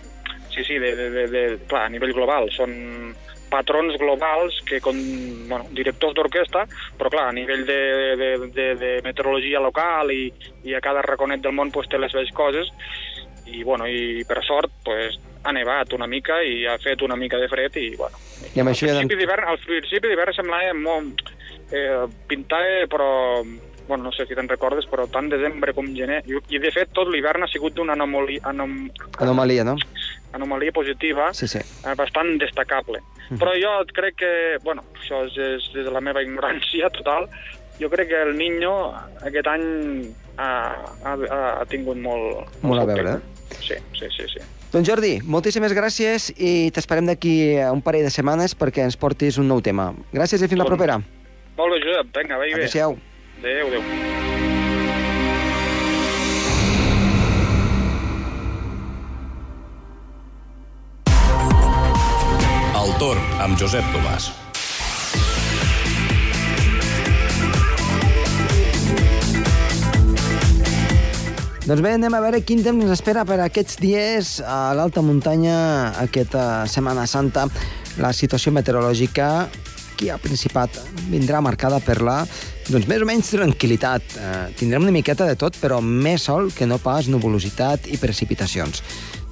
Sí, 0.51 0.64
sí, 0.64 0.79
de, 0.79 0.96
de, 0.96 1.11
de, 1.11 1.27
de, 1.29 1.59
clar, 1.68 1.85
a 1.87 1.88
nivell 1.88 2.12
global. 2.12 2.48
Són 2.51 3.14
patrons 3.50 3.96
globals 4.00 4.61
que, 4.68 4.80
con, 4.84 4.98
bueno, 5.48 5.66
directors 5.76 6.16
d'orquestra, 6.16 6.66
però 6.98 7.12
clar, 7.12 7.28
a 7.28 7.37
nivell 7.37 7.64
de, 7.68 7.80
de, 8.20 8.30
de, 8.54 8.66
de 8.80 8.92
meteorologia 9.06 9.62
local 9.64 10.12
i, 10.14 10.28
i 10.68 10.76
a 10.76 10.82
cada 10.84 11.02
raconet 11.06 11.42
del 11.44 11.56
món 11.56 11.72
pues, 11.74 11.88
té 11.88 12.00
les 12.00 12.12
seves 12.12 12.32
coses 12.37 12.70
i, 13.48 13.62
bueno, 13.64 13.87
i 13.88 14.24
per 14.28 14.42
sort 14.44 14.72
pues, 14.84 15.16
ha 15.44 15.52
nevat 15.56 15.92
una 15.96 16.06
mica 16.06 16.42
i 16.44 16.66
ha 16.68 16.76
fet 16.82 17.02
una 17.02 17.16
mica 17.16 17.38
de 17.40 17.48
fred 17.48 17.76
i, 17.80 17.88
bueno, 17.96 18.18
I 18.54 18.62
amb 18.62 18.72
això 18.72 18.88
ja... 18.88 18.98
al 18.98 19.02
principi 19.02 19.22
d'hivern, 19.22 19.48
al 19.48 19.58
principi 19.64 20.12
d'hivern 20.12 20.37
semblava 20.37 20.76
molt... 20.76 21.34
Eh, 21.68 22.04
pintava, 22.28 22.87
però... 22.88 23.08
Bueno, 23.88 24.04
no 24.04 24.11
sé 24.12 24.26
si 24.28 24.37
te'n 24.37 24.50
recordes, 24.50 24.84
però 24.84 25.06
tant 25.08 25.30
desembre 25.32 25.72
com 25.76 25.87
gener... 25.96 26.20
I, 26.28 26.37
i 26.52 26.61
de 26.61 26.72
fet, 26.74 26.90
tot 26.96 27.08
l'hivern 27.08 27.44
ha 27.44 27.48
sigut 27.48 27.78
una 27.80 27.94
anomalia, 27.96 28.42
anom, 28.50 28.74
Anomalia, 29.24 29.64
no? 29.64 29.78
Anomalia 30.32 30.72
positiva 30.72 31.32
Sí, 31.34 31.48
sí. 31.48 31.58
eh, 31.58 31.94
bastant 31.96 32.36
destacable. 32.40 33.00
Però 33.36 33.52
jo 33.60 33.72
crec 33.92 34.16
que, 34.22 34.32
bueno, 34.64 34.84
això 34.96 35.24
és, 35.26 35.34
és 35.36 35.66
des 35.74 35.84
de 35.84 35.92
la 35.92 36.00
meva 36.00 36.22
ignorància 36.24 36.88
total, 36.96 37.28
jo 37.80 37.90
crec 37.92 38.08
que 38.08 38.22
el 38.24 38.36
Niño 38.38 38.72
aquest 39.20 39.50
any 39.52 39.66
ha, 40.38 40.48
ha, 41.04 41.12
ha, 41.14 41.66
tingut 41.68 42.00
molt... 42.00 42.48
Molt 42.62 42.82
a 42.82 42.86
veure. 42.88 43.18
Sí, 43.60 43.76
sí, 43.96 44.08
sí, 44.14 44.28
sí. 44.32 44.40
Doncs 44.72 44.88
Jordi, 44.88 45.14
moltíssimes 45.24 45.72
gràcies 45.76 46.30
i 46.36 46.70
t'esperem 46.76 47.08
d'aquí 47.08 47.36
un 47.72 47.84
parell 47.84 48.04
de 48.08 48.12
setmanes 48.12 48.56
perquè 48.58 48.84
ens 48.84 48.98
portis 49.00 49.40
un 49.40 49.48
nou 49.48 49.62
tema. 49.64 49.90
Gràcies 50.12 50.44
i 50.44 50.48
fins 50.48 50.60
la 50.60 50.68
Doncs, 50.68 50.76
propera. 50.76 50.98
Molt 51.58 51.76
bé, 51.76 51.84
Josep, 51.84 52.12
vinga, 52.16 52.40
vagi 52.40 52.56
bé. 52.56 52.64
Adéu-siau. 52.64 52.98
Adéu, 53.40 53.70
adéu. 53.72 54.27
Torn 62.98 63.22
amb 63.38 63.54
Josep 63.54 63.84
Tomàs. 63.94 64.24
Doncs 71.68 71.82
bé, 71.84 71.92
anem 71.94 72.16
a 72.16 72.22
veure 72.24 72.40
quin 72.42 72.64
temps 72.64 72.82
ens 72.82 72.94
espera 72.96 73.22
per 73.28 73.38
aquests 73.44 73.78
dies 73.78 74.32
a 74.42 74.72
l'alta 74.74 75.04
muntanya, 75.04 75.58
aquesta 76.02 76.64
Setmana 76.66 77.06
Santa. 77.06 77.46
La 78.02 78.11
situació 78.11 78.50
meteorològica 78.56 79.28
aquí 79.92 80.11
al 80.11 80.18
Principat 80.22 80.80
vindrà 81.11 81.42
marcada 81.42 81.78
per 81.82 82.00
la 82.02 82.24
doncs 82.68 82.88
més 82.90 83.02
o 83.02 83.06
menys 83.08 83.30
tranquil·litat. 83.34 84.18
Eh, 84.18 84.42
tindrem 84.58 84.88
una 84.88 84.94
miqueta 84.94 85.26
de 85.28 85.38
tot, 85.38 85.54
però 85.62 85.78
més 85.82 86.26
sol 86.26 86.50
que 86.50 86.66
no 86.66 86.80
pas 86.82 87.06
nuvolositat 87.06 87.87
i 87.94 88.00
precipitacions. 88.02 88.82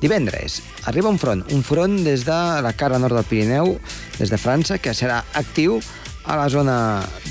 Divendres 0.00 0.60
arriba 0.84 1.08
un 1.08 1.18
front, 1.18 1.44
un 1.52 1.62
front 1.64 2.02
des 2.04 2.26
de 2.26 2.40
la 2.62 2.72
cara 2.76 2.98
nord 3.00 3.16
del 3.16 3.24
Pirineu, 3.24 3.78
des 4.18 4.30
de 4.30 4.38
França, 4.38 4.76
que 4.78 4.92
serà 4.92 5.22
actiu 5.34 5.80
a 6.26 6.36
la 6.36 6.48
zona 6.52 6.76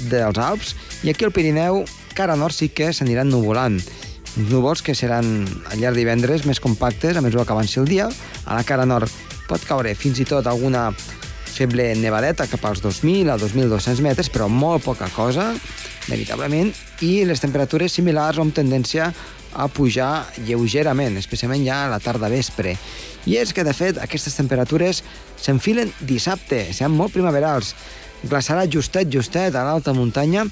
dels 0.10 0.40
Alps, 0.40 0.74
i 1.04 1.12
aquí 1.12 1.28
al 1.28 1.36
Pirineu, 1.36 1.84
cara 2.16 2.38
nord 2.40 2.56
sí 2.56 2.72
que 2.74 2.92
s'aniran 2.94 3.30
nuvolant. 3.30 3.78
Uns 4.36 4.50
núvols 4.52 4.82
que 4.84 4.96
seran 4.96 5.46
al 5.72 5.80
llarg 5.80 5.96
divendres 5.96 6.44
més 6.48 6.60
compactes 6.60 7.16
a 7.16 7.24
mesura 7.24 7.46
que 7.46 7.54
avanci 7.56 7.80
el 7.80 7.88
dia. 7.88 8.10
A 8.46 8.58
la 8.58 8.66
cara 8.68 8.88
nord 8.88 9.12
pot 9.48 9.64
caure 9.68 9.94
fins 9.96 10.20
i 10.20 10.26
tot 10.28 10.48
alguna 10.48 10.90
feble 11.56 11.94
nevadeta 11.96 12.50
cap 12.52 12.66
als 12.68 12.82
2.000 12.84 13.32
a 13.32 13.38
2.200 13.40 14.02
metres, 14.04 14.30
però 14.30 14.50
molt 14.52 14.84
poca 14.84 15.08
cosa, 15.16 15.54
veritablement, 16.10 16.74
i 17.06 17.24
les 17.28 17.40
temperatures 17.40 17.96
similars 17.96 18.40
o 18.40 18.44
amb 18.44 18.56
tendència 18.56 19.14
a 19.56 19.68
pujar 19.72 20.28
lleugerament, 20.46 21.18
especialment 21.18 21.66
ja 21.66 21.86
a 21.86 21.92
la 21.92 22.02
tarda 22.04 22.30
vespre. 22.32 22.76
I 23.26 23.40
és 23.42 23.54
que, 23.56 23.66
de 23.66 23.74
fet, 23.74 23.98
aquestes 24.02 24.36
temperatures 24.38 25.02
s'enfilen 25.42 25.92
dissabte, 26.06 26.62
seran 26.74 26.94
molt 26.94 27.16
primaverals. 27.16 27.74
Glaçarà 28.26 28.66
justet, 28.72 29.10
justet 29.12 29.56
a 29.56 29.64
l'alta 29.66 29.94
muntanya 29.94 30.46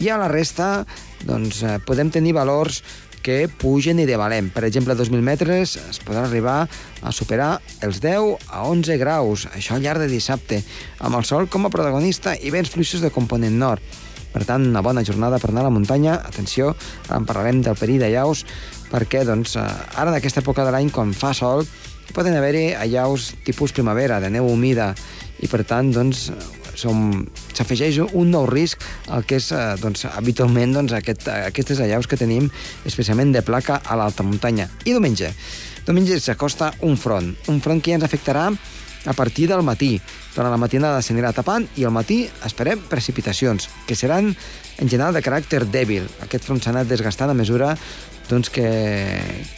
i 0.00 0.08
a 0.10 0.18
la 0.20 0.28
resta 0.30 0.86
doncs, 1.26 1.62
eh, 1.62 1.78
podem 1.84 2.10
tenir 2.10 2.34
valors 2.36 2.82
que 3.22 3.48
pugen 3.48 3.98
i 3.98 4.06
devalem. 4.06 4.50
Per 4.54 4.64
exemple, 4.64 4.94
a 4.94 4.96
2.000 4.96 5.22
metres 5.24 5.76
es 5.76 6.00
podrà 6.00 6.24
arribar 6.24 6.68
a 7.02 7.12
superar 7.12 7.58
els 7.84 8.00
10 8.00 8.38
a 8.48 8.64
11 8.68 8.96
graus, 9.00 9.46
això 9.52 9.76
al 9.76 9.82
llarg 9.84 10.04
de 10.04 10.10
dissabte, 10.10 10.62
amb 11.00 11.18
el 11.18 11.26
sol 11.28 11.48
com 11.50 11.66
a 11.66 11.72
protagonista 11.74 12.36
i 12.36 12.54
vents 12.54 12.70
fluixos 12.70 13.02
de 13.04 13.12
component 13.14 13.58
nord. 13.58 13.82
Per 14.32 14.44
tant, 14.44 14.66
una 14.68 14.82
bona 14.84 15.04
jornada 15.06 15.38
per 15.40 15.50
anar 15.50 15.64
a 15.64 15.68
la 15.68 15.74
muntanya. 15.74 16.18
Atenció, 16.28 16.74
ara 17.08 17.20
en 17.20 17.28
parlarem 17.28 17.62
del 17.64 17.78
perill 17.78 18.02
de 18.02 18.10
llaus, 18.12 18.44
perquè 18.92 19.24
doncs, 19.24 19.56
eh, 19.56 19.66
ara 19.96 20.12
en 20.12 20.18
aquesta 20.18 20.42
època 20.42 20.66
de 20.66 20.74
l'any, 20.74 20.90
quan 20.94 21.14
fa 21.16 21.32
sol, 21.36 21.66
poden 22.14 22.36
haver-hi 22.36 22.72
allaus 22.74 23.34
tipus 23.44 23.72
primavera, 23.76 24.20
de 24.20 24.30
neu 24.32 24.48
humida, 24.48 24.94
i 25.40 25.48
per 25.48 25.64
tant, 25.68 25.92
doncs, 25.94 26.28
s'afegeix 26.78 27.98
un 28.06 28.30
nou 28.30 28.46
risc 28.46 28.84
al 29.10 29.24
que 29.26 29.38
és 29.40 29.50
eh, 29.52 29.74
doncs, 29.82 30.06
habitualment 30.12 30.76
doncs, 30.76 30.94
aquest, 30.94 31.26
aquestes 31.28 31.80
allaus 31.82 32.06
que 32.06 32.18
tenim, 32.20 32.48
especialment 32.86 33.32
de 33.34 33.42
placa 33.42 33.80
a 33.84 33.98
l'alta 33.98 34.26
muntanya. 34.26 34.68
I 34.84 34.94
diumenge? 34.94 35.32
Diumenge 35.86 36.20
s'acosta 36.20 36.72
un 36.86 36.96
front, 37.00 37.32
un 37.48 37.62
front 37.64 37.80
que 37.82 37.94
ja 37.94 37.98
ens 37.98 38.06
afectarà 38.06 38.50
a 39.08 39.14
partir 39.16 39.48
del 39.48 39.64
matí. 39.64 39.96
Durant 40.34 40.52
la 40.52 40.60
matinada 40.60 41.00
s'anirà 41.02 41.32
tapant 41.32 41.64
i 41.80 41.86
al 41.88 41.94
matí 41.96 42.26
esperem 42.44 42.82
precipitacions, 42.90 43.70
que 43.88 43.96
seran 43.96 44.34
en 44.78 44.88
general 44.88 45.16
de 45.16 45.24
caràcter 45.24 45.64
dèbil. 45.64 46.06
Aquest 46.26 46.44
front 46.44 46.60
s'ha 46.62 46.74
anat 46.74 46.90
desgastant 46.90 47.32
a 47.32 47.38
mesura 47.38 47.72
doncs, 48.28 48.52
que, 48.52 48.68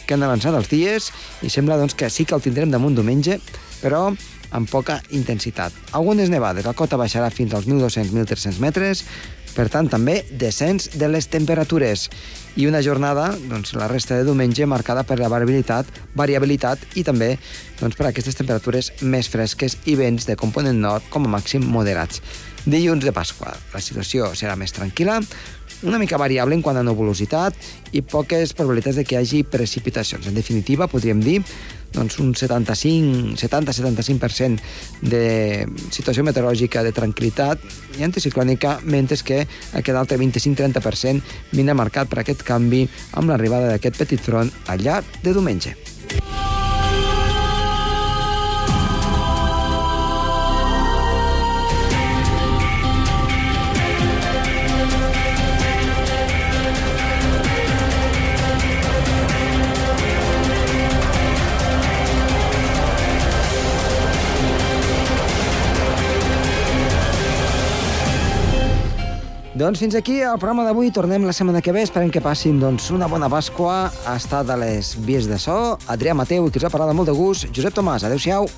que 0.07 0.15
han 0.15 0.23
avançat 0.23 0.55
els 0.55 0.71
dies 0.71 1.11
i 1.43 1.51
sembla 1.51 1.77
doncs, 1.77 1.97
que 1.99 2.09
sí 2.09 2.23
que 2.25 2.37
el 2.37 2.45
tindrem 2.45 2.71
damunt 2.71 2.95
diumenge, 2.95 3.41
però 3.83 4.07
amb 4.51 4.71
poca 4.71 4.99
intensitat. 5.15 5.75
Algunes 5.95 6.31
nevades, 6.31 6.65
la 6.67 6.75
cota 6.75 6.99
baixarà 6.99 7.29
fins 7.31 7.53
als 7.55 7.67
1.200-1.300 7.67 8.59
metres, 8.63 9.03
per 9.55 9.67
tant, 9.71 9.89
també 9.91 10.21
descens 10.31 10.89
de 10.97 11.09
les 11.11 11.27
temperatures 11.31 12.07
i 12.59 12.67
una 12.67 12.81
jornada, 12.83 13.29
doncs, 13.49 13.73
la 13.79 13.87
resta 13.91 14.17
de 14.17 14.25
diumenge, 14.27 14.67
marcada 14.67 15.03
per 15.07 15.19
la 15.19 15.29
variabilitat, 15.31 15.87
variabilitat 16.15 16.83
i 16.99 17.05
també 17.07 17.35
doncs, 17.79 17.95
per 17.95 18.09
aquestes 18.09 18.37
temperatures 18.39 18.91
més 19.01 19.29
fresques 19.31 19.77
i 19.85 19.95
vents 19.99 20.27
de 20.27 20.37
component 20.39 20.79
nord 20.79 21.07
com 21.13 21.27
a 21.27 21.33
màxim 21.37 21.63
moderats. 21.67 22.21
Dilluns 22.61 23.01
de 23.01 23.13
Pasqua, 23.15 23.55
la 23.73 23.81
situació 23.81 24.27
serà 24.37 24.53
més 24.59 24.75
tranquil·la, 24.75 25.17
una 25.83 25.99
mica 25.99 26.17
variable 26.17 26.55
en 26.55 26.61
quant 26.61 26.77
a 26.77 26.83
nuvolositat 26.83 27.55
i 27.97 28.01
poques 28.01 28.53
probabilitats 28.57 28.95
de 28.99 29.05
que 29.05 29.15
hi 29.15 29.19
hagi 29.21 29.43
precipitacions. 29.43 30.27
En 30.27 30.35
definitiva, 30.37 30.87
podríem 30.87 31.21
dir 31.23 31.43
doncs 31.91 32.19
un 32.23 32.33
75-75% 32.33 34.59
de 35.01 35.65
situació 35.91 36.23
meteorològica 36.23 36.83
de 36.85 36.91
tranquil·litat 36.95 37.57
i 37.99 38.03
anticiclònica, 38.07 38.79
mentre 38.83 39.17
que 39.25 39.39
aquest 39.43 39.97
altre 39.97 40.17
25-30% 40.21 41.21
vindrà 41.51 41.73
marcat 41.75 42.07
per 42.07 42.19
aquest 42.21 42.41
canvi 42.47 42.87
amb 43.19 43.29
l'arribada 43.29 43.67
d'aquest 43.73 43.95
petit 43.99 44.21
front 44.23 44.49
al 44.71 44.79
llarg 44.85 45.05
de 45.23 45.31
diumenge. 45.35 45.71
Doncs 69.61 69.77
fins 69.77 69.93
aquí 69.93 70.15
el 70.25 70.39
programa 70.41 70.63
d'avui. 70.65 70.89
Tornem 70.89 71.21
la 71.21 71.35
setmana 71.37 71.59
que 71.61 71.69
ve. 71.75 71.83
Esperem 71.85 72.09
que 72.09 72.23
passin 72.25 72.57
doncs, 72.57 72.87
una 72.89 73.05
bona 73.05 73.29
Pasqua. 73.29 73.91
Ha 74.09 74.15
estat 74.17 74.49
a 74.49 74.57
les 74.57 74.95
vies 75.05 75.29
de 75.29 75.37
so. 75.37 75.77
Adrià 75.85 76.17
Mateu 76.17 76.49
i 76.49 76.49
qui 76.49 76.57
us 76.57 76.65
ha 76.65 76.73
parlat 76.73 76.97
molt 76.97 77.13
de 77.13 77.13
gust. 77.13 77.45
Josep 77.53 77.77
Tomàs, 77.77 78.07
adeu-siau. 78.09 78.49